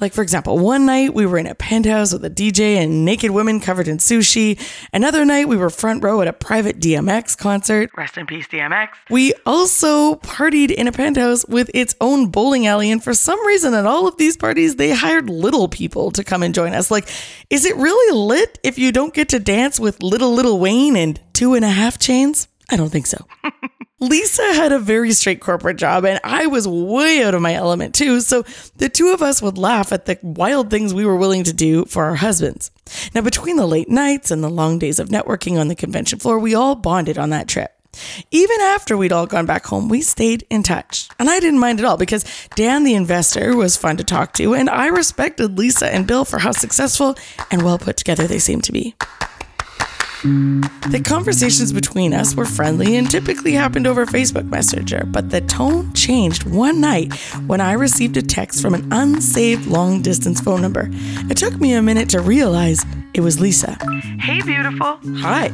Like, 0.00 0.12
for 0.12 0.22
example, 0.22 0.58
one 0.58 0.86
night 0.86 1.12
we 1.12 1.26
were 1.26 1.38
in 1.38 1.46
a 1.46 1.56
penthouse 1.56 2.12
with 2.12 2.24
a 2.24 2.30
DJ 2.30 2.76
and 2.76 3.04
naked 3.04 3.32
women 3.32 3.58
covered 3.58 3.88
in 3.88 3.98
sushi. 3.98 4.60
Another 4.92 5.24
night 5.24 5.48
we 5.48 5.56
were 5.56 5.70
front 5.70 6.04
row 6.04 6.20
at 6.22 6.28
a 6.28 6.32
private 6.32 6.78
DMX 6.78 7.36
concert. 7.36 7.90
Rest 7.96 8.16
in 8.16 8.26
peace, 8.26 8.46
DMX. 8.46 8.90
We 9.10 9.34
also 9.44 10.14
partied 10.16 10.70
in 10.70 10.86
a 10.86 10.92
penthouse 10.92 11.44
with 11.46 11.68
its 11.74 11.96
own 12.00 12.28
bowling 12.28 12.68
alley. 12.68 12.92
And 12.92 13.02
for 13.02 13.12
some 13.12 13.44
reason, 13.44 13.74
at 13.74 13.86
all 13.86 14.06
of 14.06 14.16
these 14.18 14.36
parties, 14.36 14.76
they 14.76 14.92
hired 14.92 15.28
little 15.28 15.66
people 15.66 16.12
to 16.12 16.22
come 16.22 16.44
and 16.44 16.54
join 16.54 16.74
us. 16.74 16.92
Like, 16.92 17.08
is 17.50 17.64
it 17.64 17.74
really 17.74 18.16
lit 18.16 18.60
if 18.62 18.78
you 18.78 18.92
don't 18.92 19.14
get 19.14 19.28
to 19.30 19.40
dance 19.40 19.80
with 19.80 20.00
little, 20.00 20.32
little 20.32 20.60
Wayne 20.60 20.96
and 20.96 21.20
two 21.32 21.54
and 21.54 21.64
a 21.64 21.70
half 21.70 21.98
chains? 21.98 22.46
I 22.70 22.76
don't 22.76 22.90
think 22.90 23.06
so. 23.06 23.26
Lisa 24.00 24.54
had 24.54 24.70
a 24.70 24.78
very 24.78 25.10
straight 25.10 25.40
corporate 25.40 25.76
job, 25.76 26.04
and 26.04 26.20
I 26.22 26.46
was 26.46 26.68
way 26.68 27.24
out 27.24 27.34
of 27.34 27.42
my 27.42 27.54
element 27.54 27.96
too. 27.96 28.20
So 28.20 28.44
the 28.76 28.88
two 28.88 29.08
of 29.08 29.22
us 29.22 29.42
would 29.42 29.58
laugh 29.58 29.90
at 29.90 30.06
the 30.06 30.18
wild 30.22 30.70
things 30.70 30.94
we 30.94 31.04
were 31.04 31.16
willing 31.16 31.42
to 31.44 31.52
do 31.52 31.84
for 31.86 32.04
our 32.04 32.14
husbands. 32.14 32.70
Now, 33.12 33.22
between 33.22 33.56
the 33.56 33.66
late 33.66 33.88
nights 33.88 34.30
and 34.30 34.42
the 34.42 34.48
long 34.50 34.78
days 34.78 35.00
of 35.00 35.08
networking 35.08 35.58
on 35.58 35.66
the 35.66 35.74
convention 35.74 36.20
floor, 36.20 36.38
we 36.38 36.54
all 36.54 36.76
bonded 36.76 37.18
on 37.18 37.30
that 37.30 37.48
trip. 37.48 37.74
Even 38.30 38.60
after 38.60 38.96
we'd 38.96 39.10
all 39.12 39.26
gone 39.26 39.46
back 39.46 39.66
home, 39.66 39.88
we 39.88 40.00
stayed 40.00 40.46
in 40.48 40.62
touch. 40.62 41.08
And 41.18 41.28
I 41.28 41.40
didn't 41.40 41.58
mind 41.58 41.80
at 41.80 41.84
all 41.84 41.96
because 41.96 42.24
Dan, 42.54 42.84
the 42.84 42.94
investor, 42.94 43.56
was 43.56 43.76
fun 43.76 43.96
to 43.96 44.04
talk 44.04 44.32
to, 44.34 44.54
and 44.54 44.70
I 44.70 44.86
respected 44.86 45.58
Lisa 45.58 45.92
and 45.92 46.06
Bill 46.06 46.24
for 46.24 46.38
how 46.38 46.52
successful 46.52 47.16
and 47.50 47.62
well 47.62 47.78
put 47.78 47.96
together 47.96 48.28
they 48.28 48.38
seemed 48.38 48.62
to 48.64 48.72
be. 48.72 48.94
The 50.22 51.02
conversations 51.04 51.72
between 51.72 52.12
us 52.12 52.34
were 52.34 52.44
friendly 52.44 52.96
and 52.96 53.08
typically 53.08 53.52
happened 53.52 53.86
over 53.86 54.04
Facebook 54.04 54.48
Messenger, 54.48 55.04
but 55.06 55.30
the 55.30 55.40
tone 55.42 55.92
changed 55.92 56.44
one 56.44 56.80
night 56.80 57.12
when 57.46 57.60
I 57.60 57.72
received 57.72 58.16
a 58.16 58.22
text 58.22 58.60
from 58.60 58.74
an 58.74 58.92
unsaved 58.92 59.66
long 59.66 60.02
distance 60.02 60.40
phone 60.40 60.60
number. 60.60 60.88
It 61.30 61.36
took 61.36 61.60
me 61.60 61.74
a 61.74 61.82
minute 61.82 62.08
to 62.10 62.20
realize 62.20 62.84
it 63.14 63.20
was 63.20 63.38
Lisa. 63.40 63.78
Hey, 64.20 64.42
beautiful. 64.42 64.98
Hi. 65.18 65.46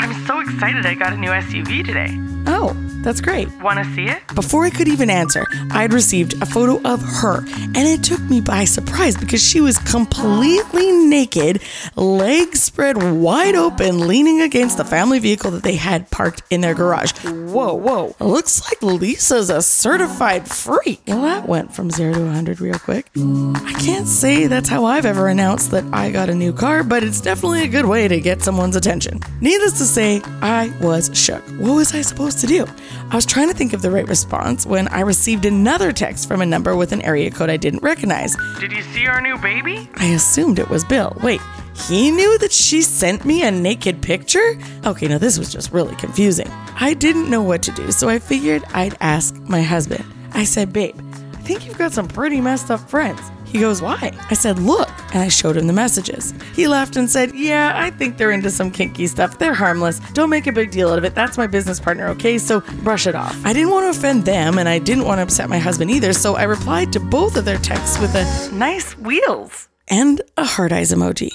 I'm 0.00 0.26
so 0.26 0.40
excited 0.40 0.84
I 0.84 0.94
got 0.94 1.12
a 1.12 1.16
new 1.16 1.30
SUV 1.30 1.84
today. 1.84 2.08
Oh, 2.46 2.76
that's 3.08 3.22
great. 3.22 3.48
Want 3.62 3.78
to 3.78 3.94
see 3.94 4.04
it? 4.04 4.20
Before 4.34 4.66
I 4.66 4.70
could 4.70 4.86
even 4.86 5.08
answer, 5.08 5.46
I'd 5.70 5.94
received 5.94 6.34
a 6.42 6.46
photo 6.46 6.78
of 6.86 7.00
her, 7.00 7.38
and 7.38 7.78
it 7.78 8.04
took 8.04 8.20
me 8.20 8.42
by 8.42 8.66
surprise 8.66 9.16
because 9.16 9.42
she 9.42 9.62
was 9.62 9.78
completely 9.78 10.92
naked, 10.92 11.62
legs 11.96 12.62
spread 12.62 13.02
wide 13.02 13.54
open, 13.54 14.06
leaning 14.06 14.42
against 14.42 14.76
the 14.76 14.84
family 14.84 15.20
vehicle 15.20 15.50
that 15.52 15.62
they 15.62 15.76
had 15.76 16.10
parked 16.10 16.42
in 16.50 16.60
their 16.60 16.74
garage. 16.74 17.12
Whoa, 17.24 17.72
whoa. 17.72 18.14
Looks 18.20 18.68
like 18.68 18.82
Lisa's 18.82 19.48
a 19.48 19.62
certified 19.62 20.46
freak. 20.46 21.00
Well, 21.06 21.22
that 21.22 21.48
went 21.48 21.74
from 21.74 21.90
zero 21.90 22.12
to 22.12 22.20
100 22.20 22.60
real 22.60 22.78
quick. 22.78 23.06
I 23.16 23.74
can't 23.82 24.06
say 24.06 24.48
that's 24.48 24.68
how 24.68 24.84
I've 24.84 25.06
ever 25.06 25.28
announced 25.28 25.70
that 25.70 25.84
I 25.94 26.10
got 26.10 26.28
a 26.28 26.34
new 26.34 26.52
car, 26.52 26.84
but 26.84 27.02
it's 27.02 27.22
definitely 27.22 27.62
a 27.62 27.68
good 27.68 27.86
way 27.86 28.06
to 28.06 28.20
get 28.20 28.42
someone's 28.42 28.76
attention. 28.76 29.20
Needless 29.40 29.78
to 29.78 29.84
say, 29.84 30.20
I 30.42 30.70
was 30.82 31.10
shook. 31.14 31.42
What 31.58 31.74
was 31.74 31.94
I 31.94 32.02
supposed 32.02 32.38
to 32.40 32.46
do? 32.46 32.66
I 33.10 33.16
was 33.16 33.24
trying 33.24 33.48
to 33.48 33.54
think 33.54 33.72
of 33.72 33.82
the 33.82 33.90
right 33.90 34.06
response 34.06 34.66
when 34.66 34.88
I 34.88 35.00
received 35.00 35.44
another 35.44 35.92
text 35.92 36.28
from 36.28 36.42
a 36.42 36.46
number 36.46 36.76
with 36.76 36.92
an 36.92 37.02
area 37.02 37.30
code 37.30 37.50
I 37.50 37.56
didn't 37.56 37.82
recognize. 37.82 38.36
Did 38.60 38.72
you 38.72 38.82
see 38.82 39.06
our 39.06 39.20
new 39.20 39.38
baby? 39.38 39.88
I 39.96 40.06
assumed 40.06 40.58
it 40.58 40.68
was 40.68 40.84
Bill. 40.84 41.16
Wait, 41.22 41.40
he 41.88 42.10
knew 42.10 42.38
that 42.38 42.52
she 42.52 42.82
sent 42.82 43.24
me 43.24 43.42
a 43.42 43.50
naked 43.50 44.02
picture? 44.02 44.58
Okay, 44.84 45.08
now 45.08 45.18
this 45.18 45.38
was 45.38 45.50
just 45.52 45.72
really 45.72 45.94
confusing. 45.96 46.48
I 46.80 46.94
didn't 46.94 47.30
know 47.30 47.42
what 47.42 47.62
to 47.62 47.72
do, 47.72 47.92
so 47.92 48.08
I 48.08 48.18
figured 48.18 48.64
I'd 48.74 48.96
ask 49.00 49.34
my 49.42 49.62
husband. 49.62 50.04
I 50.32 50.44
said, 50.44 50.72
Babe, 50.72 50.98
I 51.34 51.36
think 51.42 51.66
you've 51.66 51.78
got 51.78 51.92
some 51.92 52.08
pretty 52.08 52.40
messed 52.40 52.70
up 52.70 52.80
friends. 52.90 53.20
He 53.50 53.60
goes, 53.60 53.80
Why? 53.80 54.12
I 54.30 54.34
said, 54.34 54.58
Look. 54.58 54.88
And 55.12 55.22
I 55.22 55.28
showed 55.28 55.56
him 55.56 55.66
the 55.66 55.72
messages. 55.72 56.34
He 56.54 56.68
laughed 56.68 56.96
and 56.96 57.10
said, 57.10 57.34
Yeah, 57.34 57.72
I 57.74 57.90
think 57.90 58.16
they're 58.16 58.30
into 58.30 58.50
some 58.50 58.70
kinky 58.70 59.06
stuff. 59.06 59.38
They're 59.38 59.54
harmless. 59.54 60.00
Don't 60.12 60.30
make 60.30 60.46
a 60.46 60.52
big 60.52 60.70
deal 60.70 60.90
out 60.90 60.98
of 60.98 61.04
it. 61.04 61.14
That's 61.14 61.38
my 61.38 61.46
business 61.46 61.80
partner, 61.80 62.08
okay? 62.08 62.38
So 62.38 62.60
brush 62.82 63.06
it 63.06 63.14
off. 63.14 63.36
I 63.44 63.52
didn't 63.52 63.70
want 63.70 63.84
to 63.92 63.98
offend 63.98 64.24
them 64.24 64.58
and 64.58 64.68
I 64.68 64.78
didn't 64.78 65.04
want 65.04 65.18
to 65.18 65.22
upset 65.22 65.48
my 65.48 65.58
husband 65.58 65.90
either, 65.90 66.12
so 66.12 66.36
I 66.36 66.44
replied 66.44 66.92
to 66.92 67.00
both 67.00 67.36
of 67.36 67.44
their 67.44 67.58
texts 67.58 67.98
with 67.98 68.14
a 68.14 68.54
nice 68.54 68.96
wheels 68.98 69.68
and 69.88 70.20
a 70.36 70.44
heart 70.44 70.72
eyes 70.72 70.92
emoji. 70.92 71.30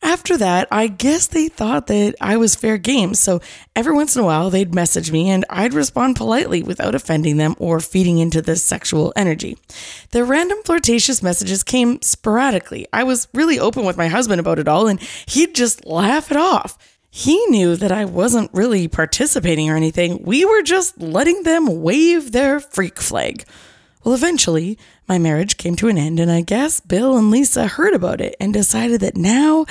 After 0.00 0.36
that, 0.36 0.68
I 0.70 0.86
guess 0.86 1.26
they 1.26 1.48
thought 1.48 1.88
that 1.88 2.14
I 2.20 2.36
was 2.36 2.54
fair 2.54 2.78
game, 2.78 3.14
so 3.14 3.40
every 3.74 3.92
once 3.92 4.14
in 4.14 4.22
a 4.22 4.24
while 4.24 4.48
they'd 4.48 4.74
message 4.74 5.10
me 5.10 5.28
and 5.28 5.44
I'd 5.50 5.74
respond 5.74 6.16
politely 6.16 6.62
without 6.62 6.94
offending 6.94 7.36
them 7.36 7.56
or 7.58 7.80
feeding 7.80 8.18
into 8.18 8.40
the 8.40 8.54
sexual 8.54 9.12
energy. 9.16 9.58
The 10.12 10.24
random 10.24 10.58
flirtatious 10.64 11.20
messages 11.22 11.64
came 11.64 12.00
sporadically. 12.00 12.86
I 12.92 13.02
was 13.02 13.26
really 13.34 13.58
open 13.58 13.84
with 13.84 13.96
my 13.96 14.06
husband 14.06 14.38
about 14.38 14.60
it 14.60 14.68
all 14.68 14.86
and 14.86 15.00
he'd 15.26 15.54
just 15.54 15.84
laugh 15.84 16.30
it 16.30 16.36
off. 16.36 16.78
He 17.10 17.44
knew 17.46 17.74
that 17.74 17.90
I 17.90 18.04
wasn't 18.04 18.52
really 18.54 18.86
participating 18.86 19.68
or 19.68 19.76
anything. 19.76 20.22
We 20.22 20.44
were 20.44 20.62
just 20.62 21.00
letting 21.00 21.42
them 21.42 21.82
wave 21.82 22.30
their 22.30 22.60
freak 22.60 23.00
flag. 23.00 23.44
Well, 24.04 24.14
eventually, 24.14 24.78
my 25.08 25.18
marriage 25.18 25.56
came 25.56 25.74
to 25.76 25.88
an 25.88 25.98
end, 25.98 26.20
and 26.20 26.30
I 26.30 26.42
guess 26.42 26.80
Bill 26.80 27.16
and 27.16 27.30
Lisa 27.30 27.66
heard 27.66 27.94
about 27.94 28.20
it 28.20 28.36
and 28.38 28.52
decided 28.52 29.00
that 29.00 29.16
now 29.16 29.66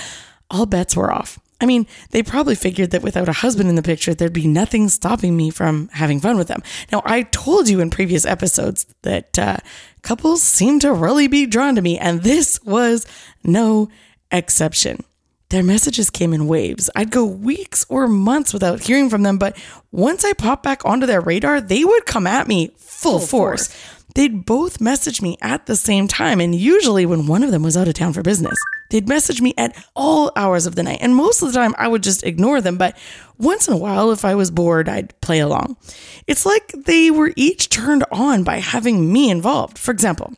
all 0.49 0.65
bets 0.65 0.95
were 0.95 1.13
off. 1.13 1.39
I 1.59 1.65
mean, 1.65 1.87
they 2.11 2.21
probably 2.21 2.55
figured 2.55 2.91
that 2.91 3.01
without 3.01 3.29
a 3.29 3.33
husband 3.33 3.69
in 3.69 3.75
the 3.75 3.81
picture, 3.81 4.13
there'd 4.13 4.33
be 4.33 4.47
nothing 4.47 4.89
stopping 4.89 5.35
me 5.35 5.49
from 5.49 5.89
having 5.93 6.19
fun 6.19 6.37
with 6.37 6.47
them. 6.47 6.61
Now, 6.91 7.01
I 7.03 7.23
told 7.23 7.67
you 7.67 7.79
in 7.79 7.89
previous 7.89 8.25
episodes 8.25 8.85
that 9.01 9.39
uh, 9.39 9.57
couples 10.03 10.43
seem 10.43 10.79
to 10.81 10.93
really 10.93 11.27
be 11.27 11.47
drawn 11.47 11.75
to 11.75 11.81
me, 11.81 11.97
and 11.97 12.21
this 12.21 12.59
was 12.63 13.07
no 13.43 13.89
exception. 14.31 15.03
Their 15.49 15.63
messages 15.63 16.09
came 16.09 16.33
in 16.33 16.47
waves. 16.47 16.89
I'd 16.95 17.09
go 17.09 17.25
weeks 17.25 17.85
or 17.89 18.07
months 18.07 18.53
without 18.53 18.83
hearing 18.83 19.09
from 19.09 19.23
them, 19.23 19.37
but 19.37 19.57
once 19.91 20.25
I 20.25 20.33
popped 20.33 20.61
back 20.61 20.85
onto 20.85 21.07
their 21.07 21.21
radar, 21.21 21.61
they 21.61 21.85
would 21.85 22.05
come 22.05 22.27
at 22.27 22.47
me 22.47 22.67
full, 22.77 23.19
full 23.19 23.27
force. 23.27 23.67
force 23.67 23.96
they'd 24.17 24.45
both 24.45 24.81
message 24.81 25.21
me 25.21 25.37
at 25.43 25.67
the 25.67 25.75
same 25.75 26.07
time, 26.07 26.41
and 26.41 26.55
usually 26.55 27.05
when 27.05 27.27
one 27.27 27.43
of 27.43 27.51
them 27.51 27.61
was 27.61 27.77
out 27.77 27.87
of 27.87 27.93
town 27.93 28.11
for 28.13 28.23
business. 28.23 28.57
They'd 28.89 29.07
message 29.07 29.41
me 29.41 29.53
at 29.59 29.75
all 29.95 30.31
hours 30.35 30.65
of 30.65 30.73
the 30.73 30.81
night, 30.81 30.97
and 31.01 31.15
most 31.15 31.43
of 31.43 31.47
the 31.47 31.53
time 31.53 31.75
I 31.77 31.87
would 31.87 32.01
just 32.01 32.23
ignore 32.23 32.59
them, 32.59 32.79
but 32.79 32.97
once 33.37 33.67
in 33.67 33.75
a 33.75 33.77
while, 33.77 34.11
if 34.11 34.25
I 34.25 34.33
was 34.33 34.49
bored, 34.49 34.89
I'd 34.89 35.19
play 35.21 35.39
along. 35.39 35.77
It's 36.25 36.47
like 36.47 36.71
they 36.71 37.11
were 37.11 37.31
each 37.35 37.69
turned 37.69 38.05
on 38.11 38.43
by 38.43 38.57
having 38.57 39.13
me 39.13 39.29
involved. 39.29 39.77
For 39.77 39.91
example, 39.91 40.33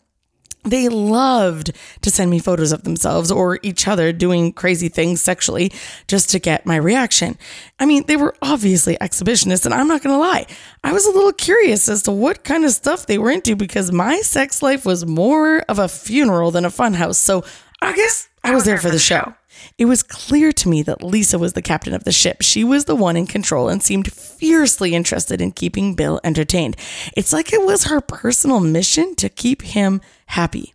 They 0.69 0.89
loved 0.89 1.71
to 2.01 2.11
send 2.11 2.31
me 2.31 2.39
photos 2.39 2.71
of 2.71 2.83
themselves 2.83 3.31
or 3.31 3.59
each 3.63 3.87
other 3.87 4.11
doing 4.11 4.53
crazy 4.53 4.89
things 4.89 5.21
sexually 5.21 5.71
just 6.07 6.29
to 6.31 6.39
get 6.39 6.65
my 6.65 6.75
reaction. 6.75 7.37
I 7.79 7.85
mean, 7.85 8.05
they 8.07 8.17
were 8.17 8.35
obviously 8.41 8.97
exhibitionists, 8.97 9.65
and 9.65 9.73
I'm 9.73 9.87
not 9.87 10.01
gonna 10.01 10.17
lie, 10.17 10.45
I 10.83 10.93
was 10.93 11.05
a 11.05 11.11
little 11.11 11.33
curious 11.33 11.89
as 11.89 12.03
to 12.03 12.11
what 12.11 12.43
kind 12.43 12.65
of 12.65 12.71
stuff 12.71 13.05
they 13.05 13.17
were 13.17 13.31
into 13.31 13.55
because 13.55 13.91
my 13.91 14.21
sex 14.21 14.61
life 14.61 14.85
was 14.85 15.05
more 15.05 15.59
of 15.69 15.79
a 15.79 15.87
funeral 15.87 16.51
than 16.51 16.65
a 16.65 16.69
funhouse. 16.69 17.15
So 17.15 17.43
I 17.81 17.95
guess 17.95 18.29
I 18.43 18.53
was 18.53 18.65
there 18.65 18.77
for 18.77 18.89
the 18.89 18.99
show. 18.99 19.33
It 19.77 19.85
was 19.85 20.03
clear 20.03 20.51
to 20.51 20.69
me 20.69 20.81
that 20.83 21.03
Lisa 21.03 21.37
was 21.39 21.53
the 21.53 21.61
captain 21.61 21.93
of 21.93 22.03
the 22.03 22.11
ship. 22.11 22.41
She 22.41 22.63
was 22.63 22.85
the 22.85 22.95
one 22.95 23.15
in 23.17 23.27
control 23.27 23.69
and 23.69 23.81
seemed 23.81 24.11
fiercely 24.11 24.93
interested 24.95 25.41
in 25.41 25.51
keeping 25.51 25.95
Bill 25.95 26.19
entertained. 26.23 26.75
It's 27.15 27.33
like 27.33 27.53
it 27.53 27.61
was 27.61 27.85
her 27.85 28.01
personal 28.01 28.59
mission 28.59 29.15
to 29.15 29.29
keep 29.29 29.61
him 29.61 30.01
happy. 30.27 30.73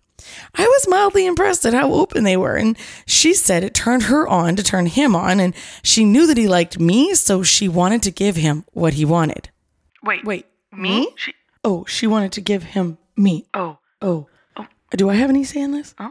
I 0.54 0.66
was 0.66 0.88
mildly 0.88 1.26
impressed 1.26 1.66
at 1.66 1.74
how 1.74 1.92
open 1.92 2.24
they 2.24 2.36
were, 2.36 2.56
and 2.56 2.78
she 3.06 3.34
said 3.34 3.62
it 3.62 3.74
turned 3.74 4.04
her 4.04 4.26
on 4.26 4.56
to 4.56 4.62
turn 4.62 4.86
him 4.86 5.14
on, 5.14 5.38
and 5.38 5.54
she 5.82 6.04
knew 6.04 6.26
that 6.26 6.38
he 6.38 6.48
liked 6.48 6.80
me, 6.80 7.14
so 7.14 7.42
she 7.42 7.68
wanted 7.68 8.02
to 8.04 8.10
give 8.10 8.36
him 8.36 8.64
what 8.72 8.94
he 8.94 9.04
wanted. 9.04 9.50
Wait. 10.02 10.24
Wait, 10.24 10.46
Me? 10.72 11.08
She. 11.16 11.34
Oh, 11.62 11.84
she 11.86 12.06
wanted 12.06 12.32
to 12.32 12.40
give 12.40 12.62
him 12.62 12.98
me. 13.16 13.46
Oh, 13.54 13.78
Oh. 14.02 14.28
Oh. 14.56 14.66
Do 14.90 15.08
I 15.08 15.14
have 15.14 15.30
any 15.30 15.44
say 15.44 15.60
in 15.60 15.72
this? 15.72 15.94
Oh. 15.98 16.10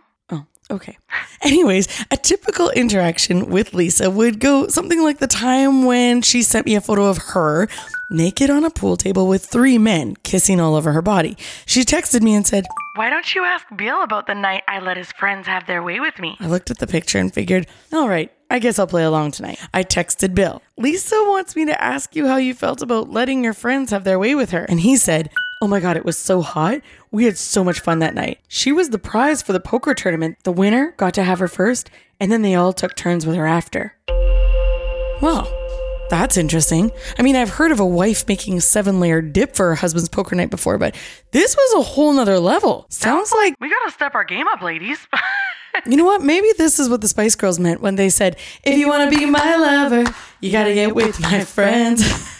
Okay. 0.72 0.98
Anyways, 1.42 1.88
a 2.10 2.18
typical 2.18 2.70
interaction 2.70 3.50
with 3.50 3.74
Lisa 3.74 4.10
would 4.10 4.40
go 4.40 4.68
something 4.68 5.02
like 5.04 5.20
the 5.20 5.28
time 5.28 5.86
when 5.86 6.22
she 6.22 6.42
sent 6.42 6.66
me 6.66 6.76
a 6.76 6.82
photo 6.82 7.06
of 7.06 7.18
her 7.18 7.68
naked 8.10 8.50
on 8.50 8.64
a 8.64 8.70
pool 8.70 8.96
table 8.96 9.28
with 9.28 9.46
three 9.46 9.78
men 9.78 10.16
kissing 10.24 10.60
all 10.60 10.76
over 10.76 10.94
her 10.94 11.02
body. 11.02 11.36
She 11.66 11.82
texted 11.82 12.22
me 12.22 12.34
and 12.34 12.46
said, 12.46 12.66
Why 12.96 13.10
don't 13.10 13.36
you 13.36 13.44
ask 13.44 13.66
Bill 13.76 14.04
about 14.04 14.28
the 14.28 14.36
night 14.36 14.64
I 14.68 14.80
let 14.80 14.98
his 14.98 15.12
friends 15.12 15.48
have 15.48 15.68
their 15.68 15.84
way 15.84 16.00
with 16.00 16.20
me? 16.20 16.38
I 16.40 16.48
looked 16.48 16.72
at 16.72 16.78
the 16.78 16.88
picture 16.88 17.18
and 17.18 17.34
figured, 17.34 17.68
all 17.92 18.08
right, 18.08 18.32
I 18.50 18.60
guess 18.60 18.78
I'll 18.78 18.88
play 18.88 19.04
along 19.04 19.32
tonight. 19.32 19.60
I 19.74 19.84
texted 19.84 20.36
Bill. 20.36 20.62
Lisa 20.78 21.16
wants 21.28 21.56
me 21.56 21.66
to 21.66 21.84
ask 21.84 22.16
you 22.16 22.28
how 22.28 22.38
you 22.38 22.54
felt 22.54 22.82
about 22.82 23.10
letting 23.10 23.44
your 23.44 23.54
friends 23.54 23.92
have 23.92 24.04
their 24.04 24.20
way 24.20 24.36
with 24.36 24.52
her. 24.52 24.64
And 24.64 24.80
he 24.80 24.96
said, 24.96 25.32
Oh 25.64 25.68
my 25.68 25.80
God, 25.80 25.96
it 25.96 26.04
was 26.04 26.18
so 26.18 26.42
hot. 26.42 26.82
We 27.10 27.24
had 27.24 27.38
so 27.38 27.64
much 27.64 27.80
fun 27.80 28.00
that 28.00 28.14
night. 28.14 28.42
She 28.50 28.74
was 28.74 28.90
the 28.90 29.00
prize 29.00 29.42
for 29.42 29.54
the 29.54 29.62
poker 29.62 29.94
tournament. 29.94 30.36
The 30.44 30.52
winner 30.52 30.94
got 30.98 31.14
to 31.14 31.24
have 31.24 31.40
her 31.40 31.48
first, 31.48 31.90
and 32.20 32.30
then 32.30 32.42
they 32.42 32.54
all 32.54 32.74
took 32.74 32.96
turns 32.98 33.26
with 33.26 33.38
her 33.38 33.48
after. 33.48 33.96
Well, 35.22 35.48
that's 36.10 36.36
interesting. 36.36 36.92
I 37.18 37.22
mean, 37.22 37.38
I've 37.38 37.52
heard 37.52 37.72
of 37.72 37.80
a 37.80 37.86
wife 37.86 38.28
making 38.28 38.58
a 38.58 38.62
seven 38.62 39.00
layer 39.00 39.22
dip 39.22 39.56
for 39.56 39.70
her 39.70 39.76
husband's 39.76 40.10
poker 40.10 40.36
night 40.36 40.50
before, 40.50 40.78
but 40.78 40.96
this 41.32 41.56
was 41.56 41.80
a 41.80 41.90
whole 41.92 42.12
nother 42.12 42.40
level. 42.40 42.86
Sounds 42.90 43.32
like 43.32 43.56
We 43.62 43.70
gotta 43.70 43.92
step 43.92 44.16
our 44.16 44.26
game 44.26 44.50
up, 44.50 44.62
ladies. 44.62 45.08
you 45.86 45.96
know 45.96 46.04
what? 46.04 46.22
Maybe 46.22 46.50
this 46.58 46.78
is 46.78 46.90
what 46.90 47.00
the 47.00 47.08
Spice 47.08 47.36
Girls 47.36 47.58
meant 47.58 47.80
when 47.80 47.96
they 47.96 48.10
said, 48.10 48.36
if 48.66 48.78
you 48.78 48.90
want 48.90 49.10
to 49.10 49.18
be 49.18 49.26
my 49.26 49.56
lover, 49.56 50.14
you 50.42 50.52
got 50.52 50.66
to 50.66 50.74
get 50.74 50.94
with 50.94 51.22
my 51.22 51.46
friends. 51.46 52.04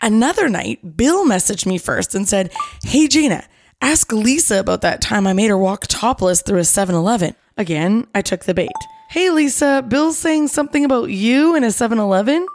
Another 0.00 0.48
night, 0.48 0.96
Bill 0.96 1.24
messaged 1.24 1.66
me 1.66 1.78
first 1.78 2.14
and 2.14 2.28
said, 2.28 2.52
Hey, 2.84 3.06
Jayna, 3.06 3.44
ask 3.80 4.12
Lisa 4.12 4.58
about 4.60 4.80
that 4.82 5.00
time 5.00 5.26
I 5.26 5.32
made 5.32 5.48
her 5.48 5.58
walk 5.58 5.86
topless 5.88 6.42
through 6.42 6.58
a 6.58 6.64
7 6.64 6.94
Eleven. 6.94 7.34
Again, 7.56 8.06
I 8.14 8.22
took 8.22 8.44
the 8.44 8.54
bait. 8.54 8.70
Hey, 9.10 9.30
Lisa, 9.30 9.84
Bill's 9.86 10.18
saying 10.18 10.48
something 10.48 10.84
about 10.84 11.10
you 11.10 11.54
in 11.54 11.64
a 11.64 11.70
7 11.70 11.98
Eleven? 11.98 12.46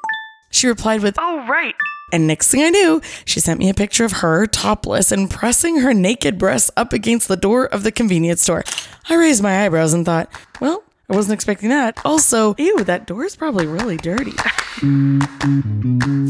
She 0.49 0.67
replied 0.67 1.01
with, 1.03 1.15
oh, 1.19 1.45
right. 1.47 1.75
and 2.11 2.25
next 2.25 2.49
thing 2.49 2.63
I 2.63 2.69
knew, 2.69 3.01
she 3.25 3.39
sent 3.39 3.59
me 3.59 3.69
a 3.69 3.73
picture 3.73 4.05
of 4.05 4.13
her 4.13 4.45
topless 4.47 5.11
and 5.11 5.29
pressing 5.29 5.79
her 5.81 5.93
naked 5.93 6.37
breasts 6.37 6.71
up 6.77 6.93
against 6.93 7.27
the 7.27 7.35
door 7.37 7.65
of 7.65 7.83
the 7.83 7.91
convenience 7.91 8.41
store. 8.41 8.63
I 9.09 9.15
raised 9.15 9.43
my 9.43 9.65
eyebrows 9.65 9.93
and 9.93 10.05
thought, 10.05 10.29
well, 10.59 10.83
I 11.09 11.15
wasn't 11.15 11.35
expecting 11.35 11.69
that. 11.69 12.01
Also, 12.03 12.53
ew, 12.57 12.83
that 12.83 13.07
door 13.07 13.23
is 13.23 13.37
probably 13.37 13.65
really 13.65 13.95
dirty. 13.95 14.33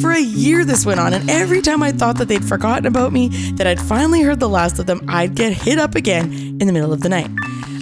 For 0.02 0.12
a 0.12 0.20
year, 0.20 0.64
this 0.66 0.86
went 0.86 1.00
on, 1.00 1.16
and 1.16 1.28
every 1.32 1.64
time 1.64 1.82
I 1.82 1.92
thought 1.92 2.20
that 2.20 2.28
they'd 2.28 2.46
forgotten 2.46 2.86
about 2.86 3.12
me, 3.12 3.30
that 3.54 3.66
I'd 3.66 3.82
finally 3.82 4.22
heard 4.22 4.40
the 4.40 4.48
last 4.48 4.78
of 4.78 4.86
them, 4.86 5.04
I'd 5.08 5.34
get 5.34 5.52
hit 5.52 5.80
up 5.80 5.96
again 5.96 6.32
in 6.62 6.68
the 6.68 6.74
middle 6.74 6.94
of 6.94 7.02
the 7.02 7.10
night. 7.10 7.32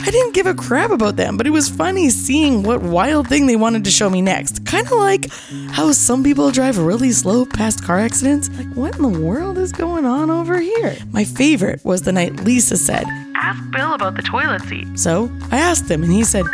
I 0.07 0.11
didn't 0.11 0.33
give 0.35 0.45
a 0.45 0.53
crap 0.53 0.91
about 0.91 1.15
them, 1.15 1.35
but 1.35 1.47
it 1.47 1.49
was 1.49 1.67
funny 1.67 2.11
seeing 2.11 2.61
what 2.61 2.83
wild 2.83 3.27
thing 3.27 3.47
they 3.47 3.55
wanted 3.55 3.83
to 3.85 3.89
show 3.89 4.07
me 4.07 4.21
next. 4.21 4.63
Kind 4.63 4.85
of 4.85 4.91
like 4.93 5.31
how 5.71 5.91
some 5.93 6.23
people 6.23 6.51
drive 6.51 6.77
really 6.77 7.11
slow 7.11 7.43
past 7.43 7.83
car 7.83 7.97
accidents. 7.97 8.47
Like, 8.49 8.71
what 8.75 8.95
in 8.95 9.01
the 9.01 9.19
world 9.19 9.57
is 9.57 9.71
going 9.71 10.05
on 10.05 10.29
over 10.29 10.59
here? 10.59 10.95
My 11.11 11.23
favorite 11.23 11.83
was 11.83 12.03
the 12.03 12.11
night 12.11 12.35
Lisa 12.41 12.77
said, 12.77 13.05
Ask 13.35 13.63
Bill 13.71 13.93
about 13.95 14.15
the 14.15 14.21
toilet 14.21 14.61
seat. 14.61 14.87
so 14.99 15.31
I 15.51 15.57
asked 15.57 15.89
him, 15.89 16.03
and 16.03 16.11
he 16.11 16.23
said, 16.23 16.45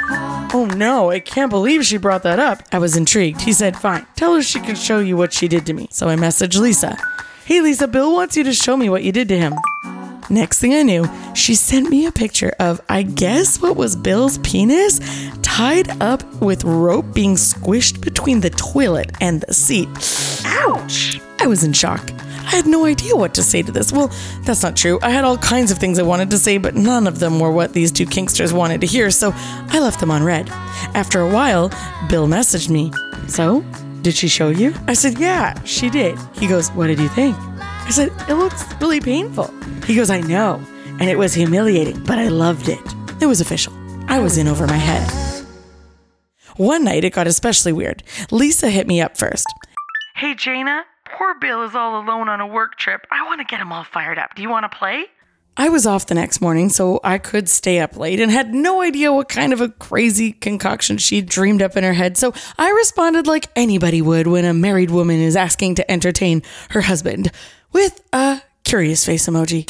Oh 0.54 0.70
no, 0.74 1.12
I 1.12 1.20
can't 1.20 1.50
believe 1.50 1.86
she 1.86 1.98
brought 1.98 2.24
that 2.24 2.40
up. 2.40 2.64
I 2.72 2.80
was 2.80 2.96
intrigued. 2.96 3.42
He 3.42 3.52
said, 3.52 3.76
Fine, 3.76 4.08
tell 4.16 4.34
her 4.34 4.42
she 4.42 4.62
can 4.62 4.76
show 4.76 5.00
you 5.00 5.18
what 5.18 5.34
she 5.34 5.50
did 5.50 5.66
to 5.66 5.74
me. 5.74 5.90
So 5.92 6.08
I 6.08 6.16
messaged 6.16 6.58
Lisa, 6.58 6.98
Hey 7.44 7.60
Lisa, 7.60 7.86
Bill 7.86 8.14
wants 8.14 8.38
you 8.38 8.46
to 8.46 8.54
show 8.54 8.78
me 8.78 8.90
what 8.90 9.04
you 9.04 9.12
did 9.12 9.28
to 9.28 9.38
him. 9.38 9.56
Next 10.30 10.60
thing 10.60 10.74
I 10.74 10.84
knew, 10.84 11.06
she 11.36 11.56
sent 11.56 11.90
me 11.90 12.06
a 12.06 12.12
picture 12.12 12.54
of, 12.60 12.80
I 12.88 13.04
guess, 13.04 13.62
what 13.62 13.76
was 13.76 13.96
Bill's 13.96 14.38
penis 14.40 15.00
tied 15.42 16.02
up 16.02 16.24
with 16.42 16.64
rope 16.64 17.14
being 17.14 17.36
squished 17.36 18.02
between 18.02 18.40
the 18.40 18.50
toilet 18.52 19.12
and 19.20 19.42
the 19.42 19.54
seat. 19.54 19.90
Ouch! 20.46 21.20
I 21.40 21.48
was 21.48 21.64
in 21.64 21.74
shock. 21.74 22.12
I 22.52 22.56
had 22.56 22.68
no 22.68 22.86
idea 22.86 23.16
what 23.16 23.34
to 23.36 23.44
say 23.44 23.62
to 23.62 23.72
this. 23.72 23.92
Well, 23.92 24.12
that's 24.44 24.64
not 24.64 24.76
true. 24.76 25.00
I 25.02 25.10
had 25.10 25.24
all 25.24 25.38
kinds 25.38 25.72
of 25.72 25.78
things 25.78 26.00
I 26.00 26.04
wanted 26.04 26.30
to 26.32 26.38
say, 26.38 26.58
but 26.58 26.76
none 26.76 27.08
of 27.08 27.20
them 27.20 27.40
were 27.40 27.52
what 27.52 27.74
these 27.74 27.92
two 27.92 28.06
kinksters 28.06 28.54
wanted 28.54 28.82
to 28.82 28.88
hear, 28.88 29.10
so 29.10 29.32
I 29.36 29.80
left 29.80 30.00
them 30.00 30.12
on 30.12 30.24
red. 30.24 30.50
After 30.94 31.22
a 31.22 31.30
while, 31.30 31.70
Bill 32.10 32.28
messaged 32.28 32.70
me. 32.70 32.92
So, 33.28 33.62
did 34.02 34.16
she 34.16 34.28
show 34.28 34.50
you? 34.50 34.74
I 34.88 34.94
said, 34.94 35.20
Yeah, 35.20 35.62
she 35.64 35.90
did. 35.90 36.18
He 36.34 36.48
goes, 36.48 36.70
What 36.70 36.88
did 36.88 37.00
you 37.00 37.10
think? 37.10 37.36
I 37.92 37.94
said, 37.94 38.30
It 38.30 38.36
looks 38.36 38.64
really 38.80 39.02
painful. 39.02 39.54
He 39.86 39.96
goes, 39.96 40.10
I 40.10 40.22
know. 40.22 40.62
And 41.02 41.10
it 41.10 41.18
was 41.18 41.34
humiliating, 41.34 42.02
but 42.06 42.18
I 42.18 42.30
loved 42.30 42.70
it. 42.70 42.80
It 43.20 43.26
was 43.26 43.42
official. 43.42 43.74
I 44.08 44.20
was 44.20 44.38
in 44.38 44.48
over 44.48 44.66
my 44.66 44.78
head. 44.78 45.12
One 46.56 46.86
night, 46.86 47.04
it 47.04 47.12
got 47.12 47.28
especially 47.28 47.74
weird. 47.74 48.02
Lisa 48.32 48.70
hit 48.70 48.88
me 48.88 49.02
up 49.02 49.18
first. 49.18 49.46
Hey, 50.16 50.34
Jayna, 50.36 50.84
poor 51.04 51.36
Bill 51.36 51.64
is 51.64 51.76
all 51.76 52.02
alone 52.02 52.30
on 52.30 52.40
a 52.40 52.48
work 52.48 52.78
trip. 52.78 53.06
I 53.12 53.26
want 53.26 53.42
to 53.42 53.46
get 53.46 53.60
him 53.60 53.74
all 53.74 53.84
fired 53.84 54.18
up. 54.18 54.36
Do 54.36 54.42
you 54.42 54.50
want 54.50 54.72
to 54.72 54.78
play? 54.78 55.08
I 55.58 55.68
was 55.68 55.86
off 55.86 56.06
the 56.08 56.16
next 56.16 56.40
morning, 56.40 56.70
so 56.70 57.00
I 57.04 57.18
could 57.18 57.50
stay 57.50 57.80
up 57.80 57.98
late 57.98 58.22
and 58.22 58.32
had 58.32 58.54
no 58.54 58.82
idea 58.82 59.12
what 59.12 59.28
kind 59.28 59.52
of 59.52 59.60
a 59.60 59.70
crazy 59.70 60.32
concoction 60.32 60.98
she'd 60.98 61.28
dreamed 61.28 61.62
up 61.62 61.76
in 61.76 61.84
her 61.84 61.94
head. 61.94 62.18
So 62.18 62.34
I 62.58 62.70
responded 62.72 63.28
like 63.28 63.50
anybody 63.56 64.02
would 64.02 64.28
when 64.28 64.46
a 64.46 64.54
married 64.54 64.92
woman 64.92 65.20
is 65.20 65.36
asking 65.36 65.76
to 65.76 65.92
entertain 65.92 66.42
her 66.70 66.82
husband 66.82 67.32
with 67.74 68.02
a 68.14 68.42
curious 68.64 69.06
face 69.06 69.28
emoji. 69.28 69.70